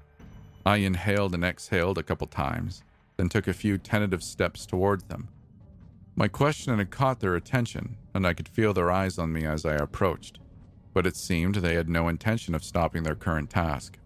I 0.67 0.77
inhaled 0.77 1.35
and 1.35 1.45
exhaled 1.45 1.99
a 1.99 2.03
couple 2.03 2.27
times, 2.27 2.83
then 3.17 3.29
took 3.29 3.47
a 3.47 3.53
few 3.53 3.79
tentative 3.79 4.23
steps 4.23 4.67
towards 4.67 5.05
them. 5.05 5.29
My 6.17 6.29
question 6.29 6.79
had 6.79 6.91
caught 6.91 7.21
their 7.21 7.37
attention, 7.37 7.97
and 8.15 8.27
I 8.27 8.35
could 8.35 8.49
feel 8.49 8.75
their 8.75 8.91
eyes 8.91 9.19
on 9.19 9.33
me 9.33 9.47
as 9.47 9.65
I 9.65 9.75
approached, 9.75 10.39
but 10.93 11.07
it 11.07 11.17
seemed 11.17 11.57
they 11.57 11.75
had 11.75 11.89
no 11.89 12.09
intention 12.09 12.55
of 12.55 12.65
stopping 12.65 13.05
their 13.05 13.15
current 13.15 13.49
task. 13.49 13.99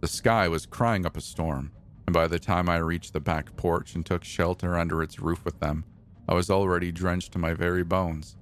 The 0.00 0.08
sky 0.08 0.48
was 0.48 0.66
crying 0.66 1.06
up 1.06 1.16
a 1.16 1.22
storm, 1.22 1.72
and 2.06 2.12
by 2.12 2.28
the 2.28 2.38
time 2.38 2.68
I 2.68 2.76
reached 2.76 3.14
the 3.14 3.20
back 3.20 3.56
porch 3.56 3.94
and 3.94 4.04
took 4.04 4.22
shelter 4.22 4.76
under 4.76 5.02
its 5.02 5.18
roof 5.18 5.44
with 5.44 5.58
them, 5.60 5.84
I 6.28 6.34
was 6.34 6.50
already 6.50 6.92
drenched 6.92 7.32
to 7.32 7.38
my 7.38 7.54
very 7.54 7.82
bones. 7.82 8.36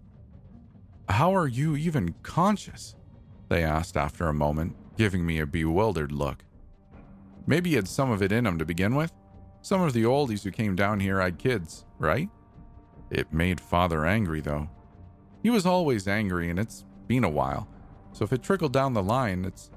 How 1.08 1.34
are 1.34 1.48
you 1.48 1.76
even 1.76 2.14
conscious? 2.22 2.96
They 3.52 3.64
asked 3.64 3.98
after 3.98 4.28
a 4.28 4.32
moment, 4.32 4.76
giving 4.96 5.26
me 5.26 5.38
a 5.38 5.44
bewildered 5.44 6.10
look. 6.10 6.42
Maybe 7.46 7.68
he 7.68 7.76
had 7.76 7.86
some 7.86 8.10
of 8.10 8.22
it 8.22 8.32
in 8.32 8.46
him 8.46 8.58
to 8.58 8.64
begin 8.64 8.94
with. 8.94 9.12
Some 9.60 9.82
of 9.82 9.92
the 9.92 10.04
oldies 10.04 10.42
who 10.42 10.50
came 10.50 10.74
down 10.74 11.00
here 11.00 11.20
had 11.20 11.36
kids, 11.36 11.84
right? 11.98 12.30
It 13.10 13.30
made 13.30 13.60
father 13.60 14.06
angry, 14.06 14.40
though. 14.40 14.70
He 15.42 15.50
was 15.50 15.66
always 15.66 16.08
angry, 16.08 16.48
and 16.48 16.58
it's 16.58 16.86
been 17.06 17.24
a 17.24 17.28
while. 17.28 17.68
So 18.12 18.24
if 18.24 18.32
it 18.32 18.42
trickled 18.42 18.72
down 18.72 18.94
the 18.94 19.02
line, 19.02 19.44
it's 19.44 19.70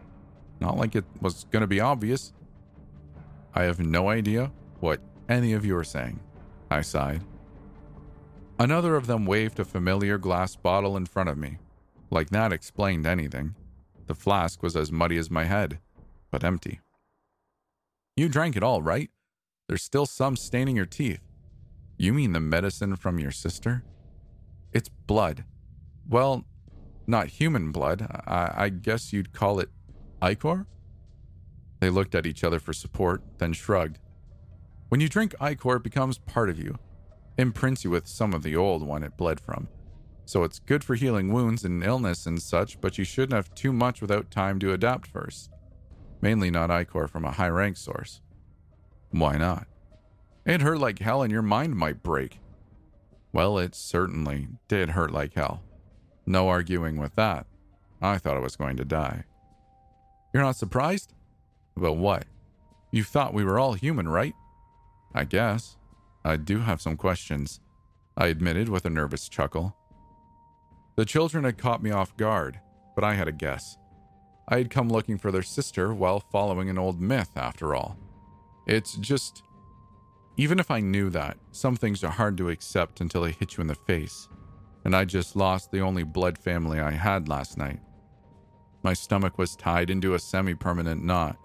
not 0.61 0.77
like 0.77 0.95
it 0.95 1.03
was 1.19 1.43
going 1.51 1.59
to 1.59 1.67
be 1.67 1.81
obvious. 1.81 2.31
I 3.53 3.63
have 3.63 3.81
no 3.81 4.07
idea 4.07 4.53
what 4.79 5.01
any 5.27 5.51
of 5.51 5.65
you 5.65 5.75
are 5.75 5.83
saying, 5.83 6.21
I 6.71 6.79
sighed. 6.79 7.25
Another 8.57 8.95
of 8.95 9.07
them 9.07 9.25
waved 9.25 9.59
a 9.59 9.65
familiar 9.65 10.17
glass 10.17 10.55
bottle 10.55 10.95
in 10.95 11.07
front 11.07 11.27
of 11.27 11.37
me, 11.37 11.57
like 12.09 12.29
that 12.29 12.53
explained 12.53 13.05
anything. 13.05 13.53
The 14.07 14.15
flask 14.15 14.61
was 14.61 14.75
as 14.75 14.91
muddy 14.91 15.17
as 15.17 15.31
my 15.31 15.45
head, 15.45 15.79
but 16.31 16.43
empty. 16.43 16.79
You 18.15 18.29
drank 18.29 18.55
it 18.55 18.63
all, 18.63 18.81
right? 18.81 19.09
There's 19.67 19.83
still 19.83 20.05
some 20.05 20.35
staining 20.35 20.75
your 20.75 20.85
teeth. 20.85 21.21
You 21.97 22.13
mean 22.13 22.33
the 22.33 22.39
medicine 22.39 22.95
from 22.95 23.19
your 23.19 23.31
sister? 23.31 23.83
It's 24.73 24.89
blood. 24.89 25.45
Well, 26.07 26.45
not 27.07 27.27
human 27.27 27.71
blood. 27.71 28.05
I, 28.27 28.65
I 28.65 28.69
guess 28.69 29.11
you'd 29.13 29.33
call 29.33 29.59
it 29.59 29.69
ichor? 30.21 30.67
They 31.79 31.89
looked 31.89 32.15
at 32.15 32.25
each 32.25 32.43
other 32.43 32.59
for 32.59 32.73
support, 32.73 33.23
then 33.37 33.53
shrugged. 33.53 33.99
When 34.89 35.01
you 35.01 35.09
drink 35.09 35.33
ichor, 35.39 35.77
it 35.77 35.83
becomes 35.83 36.17
part 36.19 36.49
of 36.49 36.59
you, 36.59 36.77
imprints 37.37 37.83
you 37.83 37.89
with 37.89 38.07
some 38.07 38.33
of 38.33 38.43
the 38.43 38.55
old 38.55 38.83
one 38.83 39.03
it 39.03 39.17
bled 39.17 39.39
from. 39.39 39.67
So 40.25 40.43
it's 40.43 40.59
good 40.59 40.83
for 40.83 40.95
healing 40.95 41.31
wounds 41.31 41.63
and 41.63 41.83
illness 41.83 42.25
and 42.25 42.41
such, 42.41 42.81
but 42.81 42.97
you 42.97 43.03
shouldn't 43.03 43.33
have 43.33 43.53
too 43.53 43.71
much 43.71 44.01
without 44.01 44.31
time 44.31 44.59
to 44.59 44.73
adapt 44.73 45.07
first. 45.07 45.51
Mainly 46.21 46.49
not 46.49 46.71
Ichor 46.71 47.07
from 47.07 47.25
a 47.25 47.31
high 47.31 47.49
rank 47.49 47.77
source. 47.77 48.21
Why 49.11 49.37
not? 49.37 49.67
It 50.45 50.61
hurt 50.61 50.79
like 50.79 50.99
hell 50.99 51.21
and 51.21 51.31
your 51.31 51.41
mind 51.41 51.75
might 51.75 52.03
break. 52.03 52.39
Well, 53.31 53.57
it 53.57 53.75
certainly 53.75 54.47
did 54.67 54.91
hurt 54.91 55.11
like 55.11 55.33
hell. 55.33 55.61
No 56.25 56.47
arguing 56.47 56.97
with 56.97 57.15
that. 57.15 57.45
I 58.01 58.17
thought 58.17 58.37
I 58.37 58.41
was 58.41 58.55
going 58.55 58.77
to 58.77 58.85
die. 58.85 59.25
You're 60.33 60.43
not 60.43 60.55
surprised? 60.55 61.13
About 61.77 61.97
what? 61.97 62.25
You 62.91 63.03
thought 63.03 63.33
we 63.33 63.43
were 63.43 63.59
all 63.59 63.73
human, 63.73 64.07
right? 64.07 64.33
I 65.13 65.25
guess. 65.25 65.77
I 66.23 66.37
do 66.37 66.59
have 66.59 66.81
some 66.81 66.97
questions, 66.97 67.59
I 68.17 68.27
admitted 68.27 68.69
with 68.69 68.85
a 68.85 68.89
nervous 68.89 69.29
chuckle. 69.29 69.75
The 70.95 71.05
children 71.05 71.43
had 71.43 71.57
caught 71.57 71.83
me 71.83 71.91
off 71.91 72.15
guard, 72.15 72.59
but 72.95 73.03
I 73.03 73.15
had 73.15 73.27
a 73.27 73.33
guess. 73.33 73.77
I 74.47 74.57
had 74.57 74.69
come 74.69 74.89
looking 74.89 75.17
for 75.17 75.31
their 75.31 75.43
sister 75.43 75.93
while 75.93 76.19
following 76.19 76.69
an 76.69 76.77
old 76.77 77.01
myth, 77.01 77.31
after 77.35 77.75
all. 77.75 77.97
It's 78.65 78.95
just. 78.95 79.43
Even 80.37 80.59
if 80.59 80.69
I 80.69 80.81
knew 80.81 81.09
that, 81.11 81.37
some 81.51 81.75
things 81.75 82.03
are 82.03 82.11
hard 82.11 82.37
to 82.37 82.49
accept 82.49 83.01
until 83.01 83.21
they 83.21 83.31
hit 83.31 83.55
you 83.55 83.61
in 83.61 83.67
the 83.67 83.75
face. 83.75 84.27
And 84.83 84.95
I 84.95 85.05
just 85.05 85.35
lost 85.35 85.71
the 85.71 85.79
only 85.79 86.03
blood 86.03 86.37
family 86.37 86.79
I 86.79 86.91
had 86.91 87.27
last 87.27 87.57
night. 87.57 87.79
My 88.83 88.93
stomach 88.93 89.37
was 89.37 89.55
tied 89.55 89.89
into 89.89 90.13
a 90.13 90.19
semi 90.19 90.53
permanent 90.53 91.03
knot, 91.03 91.37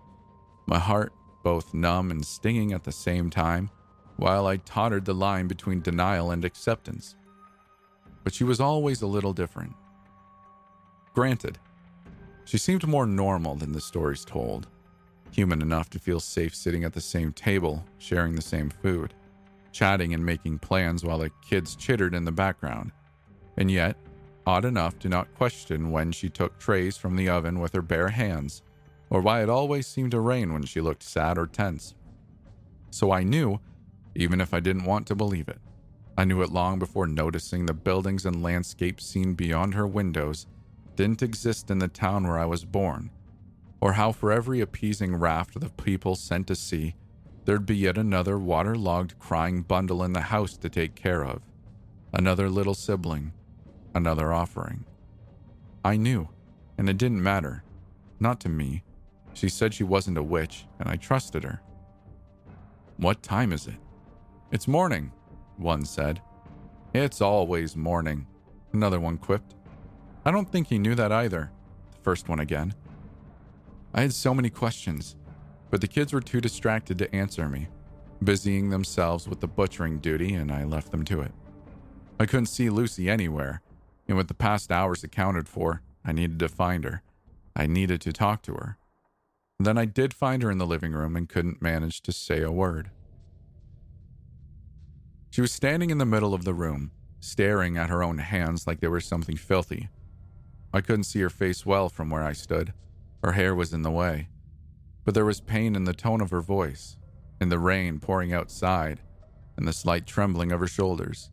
my 0.66 0.78
heart 0.78 1.12
both 1.42 1.72
numb 1.72 2.10
and 2.10 2.24
stinging 2.24 2.72
at 2.72 2.84
the 2.84 2.92
same 2.92 3.30
time, 3.30 3.70
while 4.16 4.46
I 4.46 4.58
tottered 4.58 5.06
the 5.06 5.14
line 5.14 5.48
between 5.48 5.80
denial 5.80 6.30
and 6.30 6.44
acceptance 6.44 7.16
but 8.24 8.35
she 8.35 8.44
was 8.44 8.61
always 8.61 9.02
a 9.02 9.06
little 9.06 9.33
different. 9.33 9.74
Granted, 11.14 11.59
she 12.44 12.59
seemed 12.59 12.87
more 12.87 13.06
normal 13.06 13.54
than 13.54 13.72
the 13.72 13.80
stories 13.80 14.24
told, 14.24 14.68
human 15.30 15.62
enough 15.62 15.90
to 15.90 15.98
feel 15.98 16.20
safe 16.20 16.54
sitting 16.54 16.85
at 16.85 16.92
the 16.92 17.00
same 17.00 17.33
table, 17.33 17.85
sharing 17.98 18.35
the 18.35 18.42
same 18.42 18.70
food, 18.70 19.14
chatting 19.72 20.14
and 20.14 20.24
making 20.24 20.59
plans 20.59 21.04
while 21.04 21.18
the 21.18 21.30
kids 21.48 21.76
chittered 21.76 22.14
in 22.14 22.24
the 22.24 22.33
background, 22.33 22.92
and 23.56 23.70
yet 23.70 23.96
odd 24.46 24.64
enough 24.64 24.98
to 24.98 25.09
not 25.09 25.33
question 25.35 25.90
when 25.90 26.11
she 26.11 26.28
took 26.28 26.59
trays 26.59 26.96
from 26.96 27.16
the 27.16 27.28
oven 27.28 27.61
with 27.61 27.72
her 27.72 27.83
bare 27.83 28.09
hands, 28.09 28.62
or 29.11 29.20
why 29.20 29.42
it 29.42 29.48
always 29.48 29.87
seemed 29.87 30.11
to 30.11 30.20
rain 30.20 30.52
when 30.52 30.64
she 30.64 30.80
looked 30.80 31.02
sad 31.02 31.38
or 31.38 31.46
tense. 31.46 31.94
So 32.90 33.12
I 33.12 33.22
knew, 33.22 33.61
even 34.14 34.40
if 34.40 34.52
I 34.52 34.61
didn't 34.61 34.85
want 34.85 35.06
to 35.09 35.14
believe 35.14 35.48
it, 35.48 35.61
I 36.16 36.25
knew 36.25 36.42
it 36.42 36.53
long 36.53 36.79
before 36.79 37.07
noticing 37.07 37.66
the 37.66 37.73
buildings 37.73 38.27
and 38.27 38.42
landscapes 38.42 39.05
seen 39.07 39.35
beyond 39.35 39.75
her 39.75 39.87
windows 39.87 40.46
didn't 40.96 41.23
exist 41.23 41.70
in 41.70 41.79
the 41.79 41.88
town 41.88 42.27
where 42.27 42.38
I 42.38 42.44
was 42.44 42.64
born, 42.64 43.11
or 43.81 43.94
how 43.94 44.12
for 44.12 44.31
every 44.31 44.61
appeasing 44.61 45.16
raft 45.16 45.59
the 45.59 45.70
people 45.70 46.14
sent 46.14 46.46
to 46.49 46.55
sea, 46.55 46.94
there'd 47.44 47.64
be 47.64 47.77
yet 47.77 47.96
another 47.96 48.38
waterlogged 48.38 49.18
crying 49.18 49.62
bundle 49.62 50.05
in 50.05 50.12
the 50.12 50.20
house 50.20 50.57
to 50.59 50.68
take 50.68 50.94
care 50.94 51.25
of, 51.25 51.40
another 52.12 52.51
little 52.51 52.75
sibling, 52.75 53.33
another 53.94 54.33
offering. 54.33 54.85
I 55.85 55.96
knew, 55.96 56.29
and 56.77 56.88
it 56.90 56.99
didn't 56.99 57.23
matter. 57.23 57.64
Not 58.18 58.40
to 58.40 58.49
me. 58.51 58.83
She 59.33 59.49
said 59.49 59.73
she 59.73 59.85
wasn't 59.85 60.18
a 60.18 60.23
witch, 60.23 60.66
and 60.79 60.88
I 60.88 60.96
trusted 60.96 61.44
her. 61.44 61.62
What 62.99 63.23
time 63.23 63.53
is 63.53 63.66
it? 63.66 63.77
It's 64.53 64.68
morning, 64.68 65.12
one 65.61 65.85
said. 65.85 66.20
It's 66.92 67.20
always 67.20 67.77
morning, 67.77 68.27
another 68.73 68.99
one 68.99 69.18
quipped. 69.18 69.55
I 70.25 70.31
don't 70.31 70.51
think 70.51 70.68
he 70.68 70.79
knew 70.79 70.94
that 70.94 71.12
either, 71.12 71.51
the 71.92 71.99
first 72.03 72.29
one 72.29 72.40
again. 72.40 72.75
I 73.94 74.03
had 74.03 74.12
so 74.12 74.35
many 74.35 74.51
questions, 74.51 75.16
but 75.70 75.81
the 75.81 75.88
kids 75.88 76.12
were 76.12 76.20
too 76.20 76.40
distracted 76.40 76.99
to 76.99 77.14
answer 77.14 77.49
me, 77.49 77.68
busying 78.23 78.70
themselves 78.70 79.29
with 79.29 79.40
the 79.40 79.49
butchering 79.49 79.99
duty, 79.99 80.35
and 80.35 80.51
I 80.51 80.64
left 80.64 80.90
them 80.90 81.05
to 81.07 81.20
it. 81.20 81.33
I 82.18 82.27
couldn't 82.27 82.46
see 82.46 82.70
Lucy 82.70 83.09
anywhere, 83.09 83.62
and 84.09 84.16
with 84.16 84.29
the 84.29 84.35
past 84.35 84.70
hours 84.70 85.05
accounted 85.05 85.49
for, 85.49 85.83
I 86.05 86.12
needed 86.12 86.38
to 86.40 86.49
find 86.49 86.85
her. 86.85 87.03
I 87.55 87.66
needed 87.66 88.01
to 88.03 88.12
talk 88.12 88.42
to 88.42 88.55
her. 88.55 88.77
Then 89.59 89.77
I 89.77 89.85
did 89.85 90.14
find 90.14 90.42
her 90.42 90.51
in 90.51 90.59
the 90.59 90.66
living 90.66 90.92
room 90.92 91.16
and 91.16 91.29
couldn't 91.29 91.62
manage 91.62 92.01
to 92.03 92.12
say 92.12 92.42
a 92.42 92.51
word. 92.51 92.90
She 95.30 95.40
was 95.40 95.52
standing 95.52 95.90
in 95.90 95.98
the 95.98 96.04
middle 96.04 96.34
of 96.34 96.44
the 96.44 96.54
room, 96.54 96.90
staring 97.20 97.76
at 97.76 97.88
her 97.88 98.02
own 98.02 98.18
hands 98.18 98.66
like 98.66 98.80
they 98.80 98.88
were 98.88 99.00
something 99.00 99.36
filthy. 99.36 99.88
I 100.72 100.80
couldn't 100.80 101.04
see 101.04 101.20
her 101.20 101.30
face 101.30 101.64
well 101.64 101.88
from 101.88 102.10
where 102.10 102.24
I 102.24 102.32
stood. 102.32 102.72
Her 103.22 103.32
hair 103.32 103.54
was 103.54 103.72
in 103.72 103.82
the 103.82 103.90
way. 103.90 104.28
But 105.04 105.14
there 105.14 105.24
was 105.24 105.40
pain 105.40 105.76
in 105.76 105.84
the 105.84 105.94
tone 105.94 106.20
of 106.20 106.30
her 106.30 106.40
voice, 106.40 106.96
in 107.40 107.48
the 107.48 107.58
rain 107.58 108.00
pouring 108.00 108.32
outside, 108.32 109.00
and 109.56 109.66
the 109.68 109.72
slight 109.72 110.06
trembling 110.06 110.52
of 110.52 110.60
her 110.60 110.66
shoulders. 110.66 111.30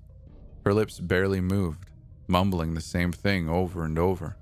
Her 0.63 0.73
lips 0.73 0.99
barely 0.99 1.41
moved, 1.41 1.89
mumbling 2.27 2.73
the 2.73 2.81
same 2.81 3.11
thing 3.11 3.49
over 3.49 3.83
and 3.83 3.97
over. 3.97 4.37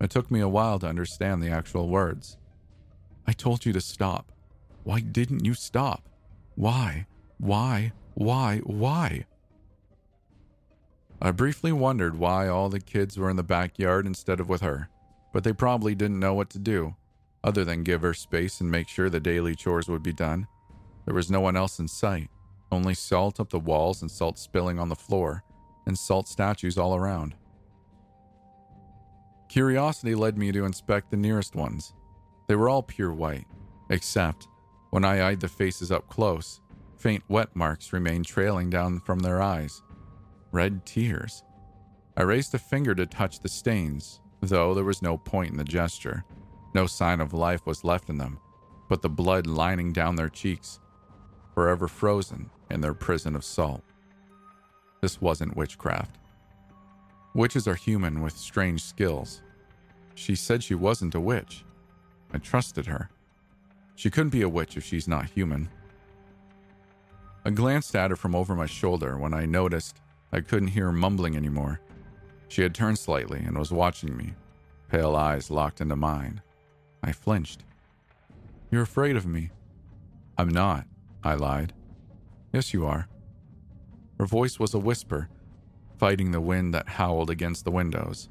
It 0.00 0.10
took 0.10 0.30
me 0.30 0.40
a 0.40 0.48
while 0.48 0.78
to 0.78 0.86
understand 0.86 1.42
the 1.42 1.50
actual 1.50 1.88
words. 1.88 2.36
I 3.26 3.32
told 3.32 3.66
you 3.66 3.72
to 3.72 3.80
stop. 3.80 4.30
Why 4.84 5.00
didn't 5.00 5.44
you 5.44 5.54
stop? 5.54 6.08
Why? 6.54 7.06
Why? 7.38 7.92
Why? 8.18 8.58
Why? 8.64 9.26
I 11.22 11.30
briefly 11.30 11.70
wondered 11.70 12.18
why 12.18 12.48
all 12.48 12.68
the 12.68 12.80
kids 12.80 13.16
were 13.16 13.30
in 13.30 13.36
the 13.36 13.44
backyard 13.44 14.06
instead 14.08 14.40
of 14.40 14.48
with 14.48 14.60
her, 14.60 14.88
but 15.32 15.44
they 15.44 15.52
probably 15.52 15.94
didn't 15.94 16.18
know 16.18 16.34
what 16.34 16.50
to 16.50 16.58
do, 16.58 16.96
other 17.44 17.64
than 17.64 17.84
give 17.84 18.02
her 18.02 18.14
space 18.14 18.60
and 18.60 18.68
make 18.72 18.88
sure 18.88 19.08
the 19.08 19.20
daily 19.20 19.54
chores 19.54 19.86
would 19.86 20.02
be 20.02 20.12
done. 20.12 20.48
There 21.04 21.14
was 21.14 21.30
no 21.30 21.40
one 21.40 21.56
else 21.56 21.78
in 21.78 21.86
sight, 21.86 22.28
only 22.72 22.92
salt 22.92 23.38
up 23.38 23.50
the 23.50 23.60
walls 23.60 24.02
and 24.02 24.10
salt 24.10 24.36
spilling 24.36 24.80
on 24.80 24.88
the 24.88 24.96
floor, 24.96 25.44
and 25.86 25.96
salt 25.96 26.26
statues 26.26 26.76
all 26.76 26.96
around. 26.96 27.36
Curiosity 29.48 30.16
led 30.16 30.36
me 30.36 30.50
to 30.50 30.64
inspect 30.64 31.12
the 31.12 31.16
nearest 31.16 31.54
ones. 31.54 31.94
They 32.48 32.56
were 32.56 32.68
all 32.68 32.82
pure 32.82 33.12
white, 33.12 33.46
except 33.90 34.48
when 34.90 35.04
I 35.04 35.22
eyed 35.28 35.38
the 35.38 35.46
faces 35.46 35.92
up 35.92 36.08
close, 36.08 36.60
Faint 36.98 37.22
wet 37.28 37.54
marks 37.54 37.92
remained 37.92 38.26
trailing 38.26 38.70
down 38.70 38.98
from 38.98 39.20
their 39.20 39.40
eyes. 39.40 39.82
Red 40.50 40.84
tears. 40.84 41.44
I 42.16 42.22
raised 42.22 42.52
a 42.54 42.58
finger 42.58 42.92
to 42.96 43.06
touch 43.06 43.38
the 43.38 43.48
stains, 43.48 44.20
though 44.40 44.74
there 44.74 44.84
was 44.84 45.00
no 45.00 45.16
point 45.16 45.52
in 45.52 45.56
the 45.56 45.64
gesture. 45.64 46.24
No 46.74 46.88
sign 46.88 47.20
of 47.20 47.32
life 47.32 47.64
was 47.66 47.84
left 47.84 48.10
in 48.10 48.18
them, 48.18 48.40
but 48.88 49.00
the 49.00 49.08
blood 49.08 49.46
lining 49.46 49.92
down 49.92 50.16
their 50.16 50.28
cheeks, 50.28 50.80
forever 51.54 51.86
frozen 51.86 52.50
in 52.68 52.80
their 52.80 52.94
prison 52.94 53.36
of 53.36 53.44
salt. 53.44 53.84
This 55.00 55.20
wasn't 55.20 55.56
witchcraft. 55.56 56.18
Witches 57.32 57.68
are 57.68 57.76
human 57.76 58.20
with 58.20 58.36
strange 58.36 58.82
skills. 58.82 59.42
She 60.16 60.34
said 60.34 60.64
she 60.64 60.74
wasn't 60.74 61.14
a 61.14 61.20
witch. 61.20 61.64
I 62.34 62.38
trusted 62.38 62.86
her. 62.86 63.08
She 63.94 64.10
couldn't 64.10 64.30
be 64.30 64.42
a 64.42 64.48
witch 64.48 64.76
if 64.76 64.84
she's 64.84 65.06
not 65.06 65.30
human. 65.30 65.68
I 67.44 67.50
glanced 67.50 67.94
at 67.96 68.10
her 68.10 68.16
from 68.16 68.34
over 68.34 68.54
my 68.54 68.66
shoulder 68.66 69.16
when 69.16 69.32
I 69.32 69.46
noticed 69.46 70.00
I 70.32 70.40
couldn't 70.40 70.68
hear 70.68 70.86
her 70.86 70.92
mumbling 70.92 71.36
anymore. 71.36 71.80
She 72.48 72.62
had 72.62 72.74
turned 72.74 72.98
slightly 72.98 73.40
and 73.40 73.56
was 73.56 73.72
watching 73.72 74.16
me, 74.16 74.34
pale 74.90 75.14
eyes 75.16 75.50
locked 75.50 75.80
into 75.80 75.96
mine. 75.96 76.42
I 77.02 77.12
flinched. 77.12 77.64
You're 78.70 78.82
afraid 78.82 79.16
of 79.16 79.26
me. 79.26 79.50
I'm 80.36 80.48
not, 80.48 80.86
I 81.24 81.34
lied. 81.34 81.72
Yes, 82.52 82.72
you 82.74 82.86
are. 82.86 83.08
Her 84.18 84.26
voice 84.26 84.58
was 84.58 84.74
a 84.74 84.78
whisper, 84.78 85.28
fighting 85.98 86.30
the 86.30 86.40
wind 86.40 86.74
that 86.74 86.88
howled 86.88 87.30
against 87.30 87.64
the 87.64 87.70
windows. 87.70 88.28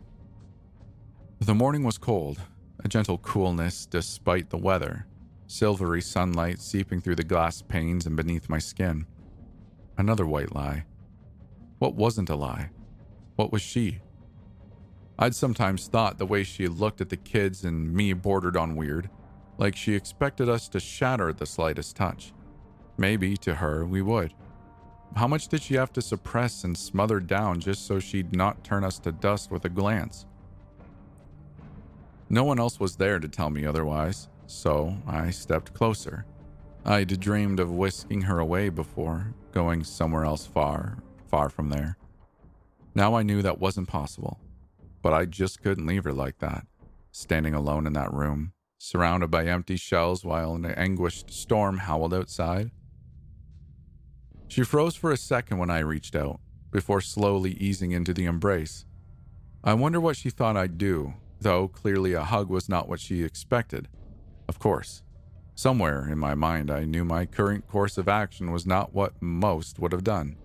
The 1.40 1.56
morning 1.56 1.84
was 1.84 1.98
cold, 1.98 2.40
a 2.84 2.88
gentle 2.88 3.18
coolness 3.20 3.86
despite 3.86 4.50
the 4.50 4.58
weather, 4.58 5.06
silvery 5.48 6.02
sunlight 6.02 6.60
seeping 6.60 7.02
through 7.02 7.16
the 7.16 7.24
glass 7.24 7.62
panes 7.62 8.06
and 8.06 8.16
beneath 8.16 8.50
my 8.50 8.60
skin. 8.60 9.06
Another 9.98 10.28
white 10.28 10.54
lie. 10.54 10.86
What 11.80 11.96
wasn't 11.96 12.30
a 12.30 12.36
lie? 12.36 12.70
What 13.36 13.52
was 13.52 13.62
she? 13.62 14.02
I'd 15.18 15.36
sometimes 15.36 15.88
thought 15.88 16.18
the 16.18 16.26
way 16.26 16.44
she 16.44 16.68
looked 16.68 17.02
at 17.02 17.10
the 17.10 17.18
kids 17.18 17.64
and 17.64 17.92
me 17.94 18.14
bordered 18.14 18.56
on 18.56 18.76
weird, 18.76 19.10
like 19.58 19.76
she 19.76 19.96
expected 19.96 20.48
us 20.48 20.70
to 20.70 20.80
shatter 20.80 21.30
at 21.30 21.38
the 21.38 21.46
slightest 21.46 21.96
touch. 21.96 22.34
Maybe, 22.98 23.38
to 23.38 23.56
her, 23.56 23.86
we 23.86 24.02
would. 24.02 24.34
How 25.16 25.28
much 25.28 25.48
did 25.48 25.64
she 25.64 25.76
have 25.76 25.94
to 25.94 26.02
suppress 26.02 26.64
and 26.64 26.78
smother 26.78 27.20
down 27.20 27.60
just 27.60 27.88
so 27.88 28.00
she'd 28.00 28.36
not 28.36 28.64
turn 28.64 28.84
us 28.84 29.00
to 29.00 29.12
dust 29.12 29.50
with 29.50 29.66
a 29.66 29.70
glance? 29.70 30.26
No 32.30 32.44
one 32.44 32.60
else 32.60 32.80
was 32.80 32.98
there 32.98 33.20
to 33.20 33.28
tell 33.28 33.50
me 33.50 33.66
otherwise, 33.66 34.28
so 34.48 34.98
I 35.06 35.30
stepped 35.30 35.74
closer. 35.74 36.26
I'd 36.86 37.20
dreamed 37.20 37.60
of 37.60 37.72
whisking 37.72 38.22
her 38.22 38.40
away 38.40 38.70
before, 38.70 39.34
going 39.52 39.84
somewhere 39.84 40.24
else 40.24 40.48
far, 40.48 40.98
far 41.28 41.50
from 41.50 41.70
there. 41.70 41.98
Now 42.96 43.14
I 43.14 43.24
knew 43.24 43.42
that 43.42 43.60
wasn't 43.60 43.90
possible, 43.90 44.40
but 45.02 45.14
I 45.14 45.26
just 45.26 45.62
couldn't 45.62 45.86
leave 45.86 46.06
her 46.06 46.14
like 46.14 46.40
that, 46.40 46.66
standing 47.12 47.54
alone 47.54 47.86
in 47.86 47.94
that 47.94 48.14
room, 48.14 48.54
surrounded 48.78 49.30
by 49.30 49.46
empty 49.46 49.76
shells 49.76 50.24
while 50.24 50.56
an 50.56 50.66
anguished 50.66 51.30
storm 51.30 51.80
howled 51.80 52.14
outside. 52.14 52.72
She 54.48 54.64
froze 54.64 54.96
for 54.96 55.12
a 55.12 55.18
second 55.18 55.58
when 55.58 55.70
I 55.70 55.80
reached 55.80 56.16
out, 56.16 56.40
before 56.72 57.02
slowly 57.02 57.52
easing 57.52 57.92
into 57.92 58.14
the 58.14 58.26
embrace. 58.26 58.86
I 59.64 59.74
wonder 59.74 60.00
what 60.00 60.16
she 60.16 60.30
thought 60.30 60.56
I'd 60.56 60.78
do, 60.78 61.16
though 61.42 61.68
clearly 61.68 62.14
a 62.14 62.24
hug 62.24 62.50
was 62.50 62.70
not 62.70 62.88
what 62.88 63.02
she 63.02 63.24
expected. 63.24 63.90
Of 64.48 64.60
course. 64.60 65.04
Somewhere 65.56 66.08
in 66.08 66.20
my 66.20 66.36
mind, 66.36 66.70
I 66.70 66.86
knew 66.86 67.04
my 67.04 67.26
current 67.26 67.68
course 67.68 67.98
of 67.98 68.08
action 68.08 68.52
was 68.52 68.66
not 68.66 68.94
what 68.94 69.20
most 69.22 69.80
would 69.80 69.92
have 69.92 70.04
done. 70.04 70.38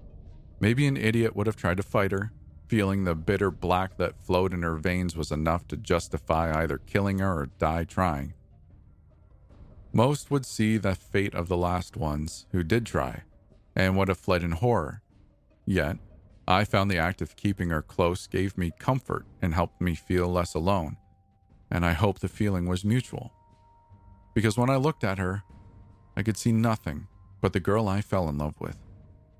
Maybe 0.58 0.86
an 0.86 0.96
idiot 0.96 1.36
would 1.36 1.46
have 1.46 1.56
tried 1.56 1.76
to 1.76 1.82
fight 1.82 2.12
her, 2.12 2.32
feeling 2.66 3.04
the 3.04 3.14
bitter 3.14 3.50
black 3.50 3.98
that 3.98 4.24
flowed 4.24 4.54
in 4.54 4.62
her 4.62 4.76
veins 4.76 5.14
was 5.14 5.30
enough 5.30 5.68
to 5.68 5.76
justify 5.76 6.62
either 6.62 6.78
killing 6.78 7.18
her 7.18 7.40
or 7.40 7.46
die 7.58 7.84
trying. 7.84 8.32
Most 9.92 10.30
would 10.30 10.46
see 10.46 10.78
the 10.78 10.94
fate 10.94 11.34
of 11.34 11.48
the 11.48 11.56
last 11.56 11.96
ones 11.96 12.46
who 12.52 12.62
did 12.62 12.86
try 12.86 13.24
and 13.76 13.96
would 13.96 14.08
have 14.08 14.18
fled 14.18 14.42
in 14.42 14.52
horror. 14.52 15.02
Yet, 15.66 15.98
I 16.48 16.64
found 16.64 16.90
the 16.90 16.98
act 16.98 17.20
of 17.20 17.36
keeping 17.36 17.68
her 17.68 17.82
close 17.82 18.26
gave 18.26 18.56
me 18.56 18.72
comfort 18.78 19.26
and 19.42 19.52
helped 19.52 19.80
me 19.80 19.94
feel 19.94 20.28
less 20.28 20.54
alone, 20.54 20.96
and 21.70 21.84
I 21.84 21.92
hope 21.92 22.20
the 22.20 22.28
feeling 22.28 22.66
was 22.66 22.84
mutual 22.84 23.32
because 24.34 24.56
when 24.56 24.70
I 24.70 24.76
looked 24.76 25.04
at 25.04 25.18
her, 25.18 25.42
I 26.16 26.22
could 26.22 26.36
see 26.36 26.52
nothing 26.52 27.06
but 27.40 27.52
the 27.52 27.60
girl 27.60 27.88
I 27.88 28.00
fell 28.00 28.28
in 28.28 28.38
love 28.38 28.60
with. 28.60 28.78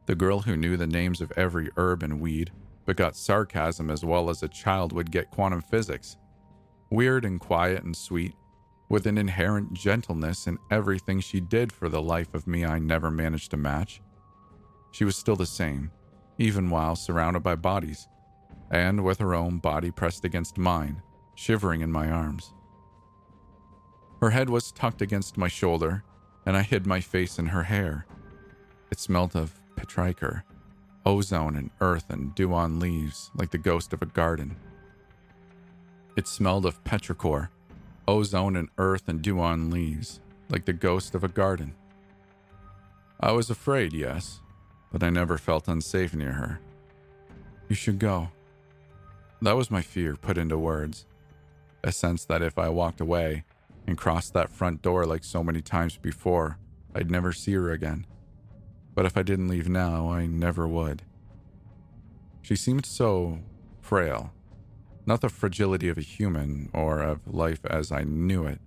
The 0.06 0.14
girl 0.14 0.40
who 0.40 0.56
knew 0.56 0.76
the 0.76 0.86
names 0.86 1.20
of 1.20 1.32
every 1.36 1.70
herb 1.76 2.02
and 2.02 2.20
weed, 2.20 2.50
but 2.84 2.96
got 2.96 3.16
sarcasm 3.16 3.90
as 3.90 4.04
well 4.04 4.28
as 4.28 4.42
a 4.42 4.48
child 4.48 4.92
would 4.92 5.12
get 5.12 5.30
quantum 5.30 5.62
physics. 5.62 6.16
Weird 6.90 7.24
and 7.24 7.40
quiet 7.40 7.84
and 7.84 7.96
sweet, 7.96 8.34
with 8.88 9.06
an 9.06 9.16
inherent 9.16 9.72
gentleness 9.72 10.46
in 10.46 10.58
everything 10.70 11.20
she 11.20 11.40
did 11.40 11.72
for 11.72 11.88
the 11.88 12.02
life 12.02 12.34
of 12.34 12.46
me 12.46 12.64
I 12.64 12.78
never 12.78 13.10
managed 13.10 13.52
to 13.52 13.56
match. 13.56 14.02
She 14.90 15.04
was 15.04 15.16
still 15.16 15.36
the 15.36 15.46
same, 15.46 15.92
even 16.38 16.68
while 16.68 16.96
surrounded 16.96 17.42
by 17.42 17.54
bodies, 17.54 18.08
and 18.70 19.04
with 19.04 19.18
her 19.20 19.34
own 19.34 19.58
body 19.58 19.90
pressed 19.90 20.24
against 20.24 20.58
mine, 20.58 21.00
shivering 21.36 21.80
in 21.80 21.92
my 21.92 22.10
arms. 22.10 22.52
Her 24.22 24.30
head 24.30 24.48
was 24.48 24.70
tucked 24.70 25.02
against 25.02 25.36
my 25.36 25.48
shoulder, 25.48 26.04
and 26.46 26.56
I 26.56 26.62
hid 26.62 26.86
my 26.86 27.00
face 27.00 27.40
in 27.40 27.46
her 27.46 27.64
hair. 27.64 28.06
It 28.92 29.00
smelled 29.00 29.34
of 29.34 29.60
petrichor, 29.74 30.44
ozone 31.04 31.56
and 31.56 31.70
earth 31.80 32.08
and 32.08 32.32
dew 32.32 32.54
on 32.54 32.78
leaves 32.78 33.32
like 33.34 33.50
the 33.50 33.58
ghost 33.58 33.92
of 33.92 34.00
a 34.00 34.06
garden. 34.06 34.54
It 36.14 36.28
smelled 36.28 36.66
of 36.66 36.84
petrichor, 36.84 37.48
ozone 38.06 38.54
and 38.54 38.68
earth 38.78 39.08
and 39.08 39.20
dew 39.20 39.40
on 39.40 39.70
leaves 39.70 40.20
like 40.48 40.66
the 40.66 40.72
ghost 40.72 41.16
of 41.16 41.24
a 41.24 41.28
garden. 41.28 41.74
I 43.18 43.32
was 43.32 43.50
afraid, 43.50 43.92
yes, 43.92 44.40
but 44.92 45.02
I 45.02 45.10
never 45.10 45.36
felt 45.36 45.66
unsafe 45.66 46.14
near 46.14 46.34
her. 46.34 46.60
You 47.68 47.74
should 47.74 47.98
go. 47.98 48.28
That 49.40 49.56
was 49.56 49.68
my 49.68 49.82
fear 49.82 50.14
put 50.14 50.38
into 50.38 50.58
words. 50.58 51.06
A 51.82 51.90
sense 51.90 52.24
that 52.26 52.42
if 52.42 52.56
I 52.56 52.68
walked 52.68 53.00
away 53.00 53.42
and 53.86 53.98
crossed 53.98 54.32
that 54.34 54.50
front 54.50 54.82
door 54.82 55.04
like 55.04 55.24
so 55.24 55.42
many 55.42 55.60
times 55.60 55.96
before, 55.96 56.58
I'd 56.94 57.10
never 57.10 57.32
see 57.32 57.52
her 57.52 57.70
again. 57.70 58.06
But 58.94 59.06
if 59.06 59.16
I 59.16 59.22
didn't 59.22 59.48
leave 59.48 59.68
now, 59.68 60.10
I 60.10 60.26
never 60.26 60.68
would. 60.68 61.02
She 62.42 62.56
seemed 62.56 62.86
so 62.86 63.40
frail. 63.80 64.32
Not 65.06 65.20
the 65.20 65.28
fragility 65.28 65.88
of 65.88 65.98
a 65.98 66.02
human 66.02 66.70
or 66.72 67.00
of 67.00 67.20
life 67.26 67.64
as 67.66 67.90
I 67.90 68.02
knew 68.02 68.44
it, 68.46 68.60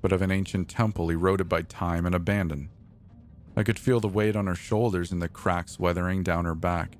but 0.00 0.12
of 0.12 0.22
an 0.22 0.30
ancient 0.30 0.68
temple 0.68 1.10
eroded 1.10 1.48
by 1.48 1.62
time 1.62 2.06
and 2.06 2.14
abandon. 2.14 2.70
I 3.56 3.62
could 3.62 3.78
feel 3.78 4.00
the 4.00 4.08
weight 4.08 4.36
on 4.36 4.46
her 4.46 4.54
shoulders 4.54 5.12
and 5.12 5.20
the 5.20 5.28
cracks 5.28 5.78
weathering 5.78 6.22
down 6.22 6.44
her 6.44 6.54
back. 6.54 6.96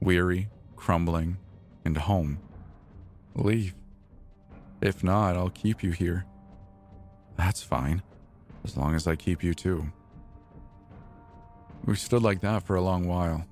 Weary, 0.00 0.48
crumbling, 0.76 1.38
and 1.84 1.96
home. 1.96 2.38
Leave. 3.34 3.74
If 4.80 5.02
not, 5.02 5.36
I'll 5.36 5.50
keep 5.50 5.82
you 5.82 5.92
here. 5.92 6.26
That's 7.36 7.62
fine, 7.62 8.02
as 8.64 8.76
long 8.76 8.94
as 8.94 9.06
I 9.06 9.16
keep 9.16 9.42
you 9.42 9.54
too. 9.54 9.92
We 11.84 11.96
stood 11.96 12.22
like 12.22 12.40
that 12.40 12.62
for 12.62 12.76
a 12.76 12.82
long 12.82 13.06
while, 13.06 13.44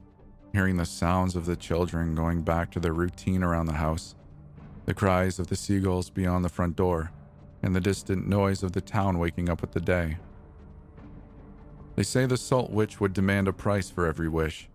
hearing 0.52 0.76
the 0.76 0.86
sounds 0.86 1.34
of 1.34 1.46
the 1.46 1.56
children 1.56 2.14
going 2.14 2.42
back 2.42 2.70
to 2.72 2.80
their 2.80 2.92
routine 2.92 3.42
around 3.42 3.66
the 3.66 3.72
house, 3.72 4.14
the 4.86 4.94
cries 4.94 5.38
of 5.38 5.48
the 5.48 5.56
seagulls 5.56 6.10
beyond 6.10 6.44
the 6.44 6.48
front 6.48 6.76
door, 6.76 7.10
and 7.62 7.74
the 7.74 7.80
distant 7.80 8.28
noise 8.28 8.62
of 8.62 8.72
the 8.72 8.80
town 8.80 9.18
waking 9.18 9.48
up 9.48 9.60
with 9.60 9.72
the 9.72 9.80
day. 9.80 10.16
They 11.96 12.04
say 12.04 12.24
the 12.26 12.36
salt 12.36 12.70
witch 12.70 13.00
would 13.00 13.12
demand 13.12 13.48
a 13.48 13.52
price 13.52 13.90
for 13.90 14.06
every 14.06 14.28
wish 14.28 14.68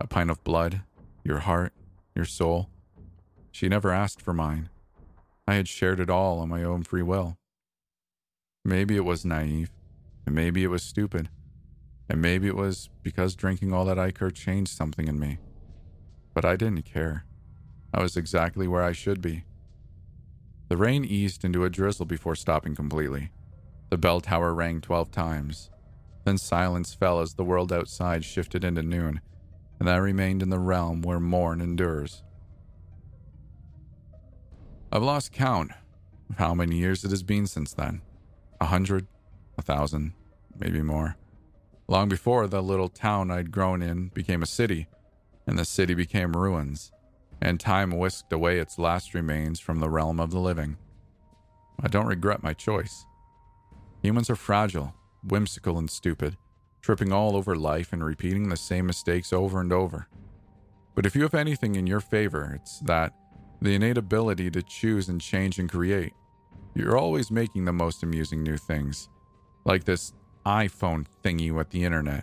a 0.00 0.06
pint 0.06 0.30
of 0.30 0.44
blood, 0.44 0.82
your 1.24 1.40
heart, 1.40 1.72
your 2.14 2.24
soul. 2.24 2.70
She 3.50 3.68
never 3.68 3.90
asked 3.90 4.22
for 4.22 4.32
mine. 4.32 4.68
I 5.48 5.54
had 5.54 5.66
shared 5.66 5.98
it 5.98 6.10
all 6.10 6.38
on 6.38 6.48
my 6.48 6.62
own 6.62 6.84
free 6.84 7.02
will. 7.02 7.36
Maybe 8.64 8.96
it 8.96 9.04
was 9.04 9.24
naive, 9.24 9.70
and 10.26 10.34
maybe 10.34 10.62
it 10.62 10.68
was 10.68 10.82
stupid, 10.82 11.28
and 12.08 12.20
maybe 12.20 12.48
it 12.48 12.56
was 12.56 12.90
because 13.02 13.34
drinking 13.34 13.72
all 13.72 13.84
that 13.86 13.98
Ichor 13.98 14.30
changed 14.30 14.76
something 14.76 15.08
in 15.08 15.18
me. 15.18 15.38
But 16.34 16.44
I 16.44 16.56
didn't 16.56 16.82
care. 16.82 17.24
I 17.92 18.02
was 18.02 18.16
exactly 18.16 18.68
where 18.68 18.82
I 18.82 18.92
should 18.92 19.22
be. 19.22 19.44
The 20.68 20.76
rain 20.76 21.04
eased 21.04 21.44
into 21.44 21.64
a 21.64 21.70
drizzle 21.70 22.04
before 22.04 22.34
stopping 22.34 22.74
completely. 22.74 23.30
The 23.90 23.96
bell 23.96 24.20
tower 24.20 24.52
rang 24.52 24.82
12 24.82 25.10
times. 25.10 25.70
Then 26.24 26.36
silence 26.36 26.92
fell 26.92 27.20
as 27.20 27.34
the 27.34 27.44
world 27.44 27.72
outside 27.72 28.22
shifted 28.22 28.64
into 28.64 28.82
noon, 28.82 29.22
and 29.80 29.88
I 29.88 29.96
remained 29.96 30.42
in 30.42 30.50
the 30.50 30.58
realm 30.58 31.00
where 31.00 31.20
morn 31.20 31.62
endures. 31.62 32.22
I've 34.92 35.02
lost 35.02 35.32
count 35.32 35.70
of 36.28 36.36
how 36.36 36.52
many 36.52 36.76
years 36.76 37.04
it 37.04 37.10
has 37.10 37.22
been 37.22 37.46
since 37.46 37.72
then. 37.72 38.02
A 38.60 38.66
hundred, 38.66 39.06
a 39.56 39.62
thousand, 39.62 40.12
maybe 40.58 40.82
more. 40.82 41.16
Long 41.86 42.08
before 42.08 42.46
the 42.46 42.62
little 42.62 42.88
town 42.88 43.30
I'd 43.30 43.50
grown 43.50 43.82
in 43.82 44.08
became 44.08 44.42
a 44.42 44.46
city, 44.46 44.88
and 45.46 45.58
the 45.58 45.64
city 45.64 45.94
became 45.94 46.32
ruins, 46.32 46.92
and 47.40 47.58
time 47.58 47.92
whisked 47.92 48.32
away 48.32 48.58
its 48.58 48.78
last 48.78 49.14
remains 49.14 49.60
from 49.60 49.78
the 49.78 49.88
realm 49.88 50.20
of 50.20 50.30
the 50.30 50.40
living. 50.40 50.76
I 51.80 51.88
don't 51.88 52.06
regret 52.06 52.42
my 52.42 52.52
choice. 52.52 53.06
Humans 54.02 54.30
are 54.30 54.36
fragile, 54.36 54.94
whimsical, 55.22 55.78
and 55.78 55.88
stupid, 55.88 56.36
tripping 56.82 57.12
all 57.12 57.36
over 57.36 57.56
life 57.56 57.92
and 57.92 58.04
repeating 58.04 58.48
the 58.48 58.56
same 58.56 58.86
mistakes 58.86 59.32
over 59.32 59.60
and 59.60 59.72
over. 59.72 60.08
But 60.94 61.06
if 61.06 61.14
you 61.14 61.22
have 61.22 61.34
anything 61.34 61.76
in 61.76 61.86
your 61.86 62.00
favor, 62.00 62.52
it's 62.60 62.80
that 62.80 63.14
the 63.62 63.74
innate 63.74 63.98
ability 63.98 64.50
to 64.50 64.62
choose 64.62 65.08
and 65.08 65.20
change 65.20 65.58
and 65.58 65.70
create. 65.70 66.12
You're 66.78 66.96
always 66.96 67.32
making 67.32 67.64
the 67.64 67.72
most 67.72 68.04
amusing 68.04 68.44
new 68.44 68.56
things, 68.56 69.08
like 69.64 69.82
this 69.82 70.12
iPhone 70.46 71.06
thingy 71.24 71.50
with 71.50 71.70
the 71.70 71.82
internet. 71.82 72.22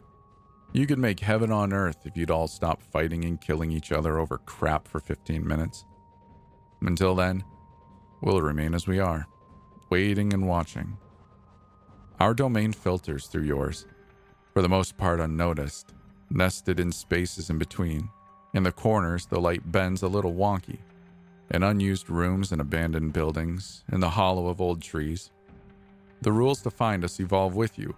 You 0.71 0.87
could 0.87 0.97
make 0.97 1.19
heaven 1.19 1.51
on 1.51 1.73
earth 1.73 1.97
if 2.05 2.15
you'd 2.15 2.31
all 2.31 2.47
stop 2.47 2.81
fighting 2.81 3.25
and 3.25 3.41
killing 3.41 3.73
each 3.73 3.91
other 3.91 4.17
over 4.17 4.37
crap 4.37 4.87
for 4.87 5.01
15 5.01 5.45
minutes. 5.45 5.83
Until 6.79 7.15
then, 7.15 7.43
we'll 8.21 8.39
remain 8.39 8.73
as 8.73 8.87
we 8.87 8.97
are, 8.97 9.27
waiting 9.89 10.31
and 10.31 10.47
watching. 10.47 10.97
Our 12.21 12.33
domain 12.33 12.71
filters 12.71 13.27
through 13.27 13.43
yours, 13.43 13.85
for 14.53 14.61
the 14.61 14.69
most 14.69 14.95
part 14.95 15.19
unnoticed, 15.19 15.93
nested 16.29 16.79
in 16.79 16.93
spaces 16.93 17.49
in 17.49 17.57
between. 17.57 18.09
In 18.53 18.63
the 18.63 18.71
corners, 18.71 19.25
the 19.25 19.41
light 19.41 19.69
bends 19.69 20.01
a 20.01 20.07
little 20.07 20.33
wonky. 20.33 20.79
In 21.51 21.63
unused 21.63 22.09
rooms 22.09 22.51
and 22.51 22.59
abandoned 22.59 23.13
buildings, 23.13 23.83
in 23.91 23.99
the 23.99 24.09
hollow 24.09 24.47
of 24.47 24.59
old 24.59 24.81
trees. 24.81 25.31
The 26.21 26.31
rules 26.31 26.61
to 26.63 26.71
find 26.71 27.03
us 27.03 27.19
evolve 27.19 27.55
with 27.55 27.77
you, 27.77 27.95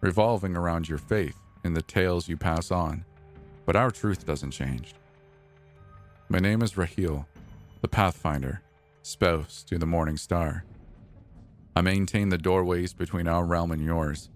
revolving 0.00 0.56
around 0.56 0.88
your 0.88 0.98
faith 0.98 1.36
in 1.64 1.72
the 1.72 1.82
tales 1.82 2.28
you 2.28 2.36
pass 2.36 2.70
on, 2.70 3.04
but 3.64 3.76
our 3.76 3.90
truth 3.90 4.26
doesn't 4.26 4.50
change. 4.50 4.94
My 6.28 6.38
name 6.38 6.62
is 6.62 6.74
Rahil, 6.74 7.26
the 7.80 7.88
Pathfinder, 7.88 8.62
spouse 9.02 9.62
to 9.64 9.78
the 9.78 9.86
Morning 9.86 10.16
Star. 10.16 10.64
I 11.74 11.80
maintain 11.80 12.28
the 12.28 12.38
doorways 12.38 12.92
between 12.92 13.26
our 13.26 13.44
realm 13.44 13.72
and 13.72 13.82
yours. 13.82 14.28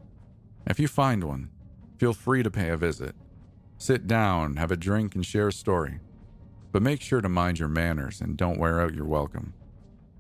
If 0.67 0.81
you 0.81 0.89
find 0.89 1.23
one, 1.25 1.51
feel 1.99 2.15
free 2.15 2.43
to 2.43 2.51
pay 2.51 2.71
a 2.71 2.77
visit. 2.77 3.15
Sit 3.79 4.07
down, 4.07 4.57
have 4.57 4.71
a 4.71 4.77
drink, 4.77 5.15
and 5.15 5.25
share 5.25 5.49
a 5.49 5.53
story. 5.53 6.01
But 6.77 6.83
make 6.83 7.01
sure 7.01 7.23
to 7.23 7.29
mind 7.31 7.59
your 7.59 7.71
manners 7.71 8.21
and 8.21 8.37
don't 8.37 8.59
wear 8.59 8.83
out 8.83 8.93
your 8.93 9.07
welcome. 9.07 9.55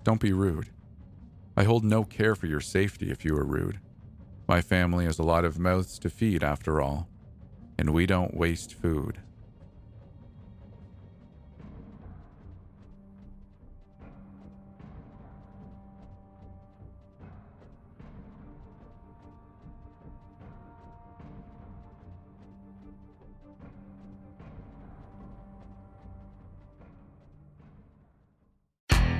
Don't 0.04 0.22
be 0.22 0.32
rude. 0.32 0.70
I 1.54 1.64
hold 1.64 1.84
no 1.84 2.02
care 2.02 2.34
for 2.34 2.46
your 2.46 2.62
safety 2.62 3.10
if 3.10 3.26
you 3.26 3.36
are 3.36 3.44
rude. 3.44 3.78
My 4.48 4.62
family 4.62 5.04
has 5.04 5.18
a 5.18 5.22
lot 5.22 5.44
of 5.44 5.58
mouths 5.58 5.98
to 5.98 6.08
feed, 6.08 6.42
after 6.42 6.80
all, 6.80 7.10
and 7.76 7.92
we 7.92 8.06
don't 8.06 8.34
waste 8.34 8.72
food. 8.72 9.20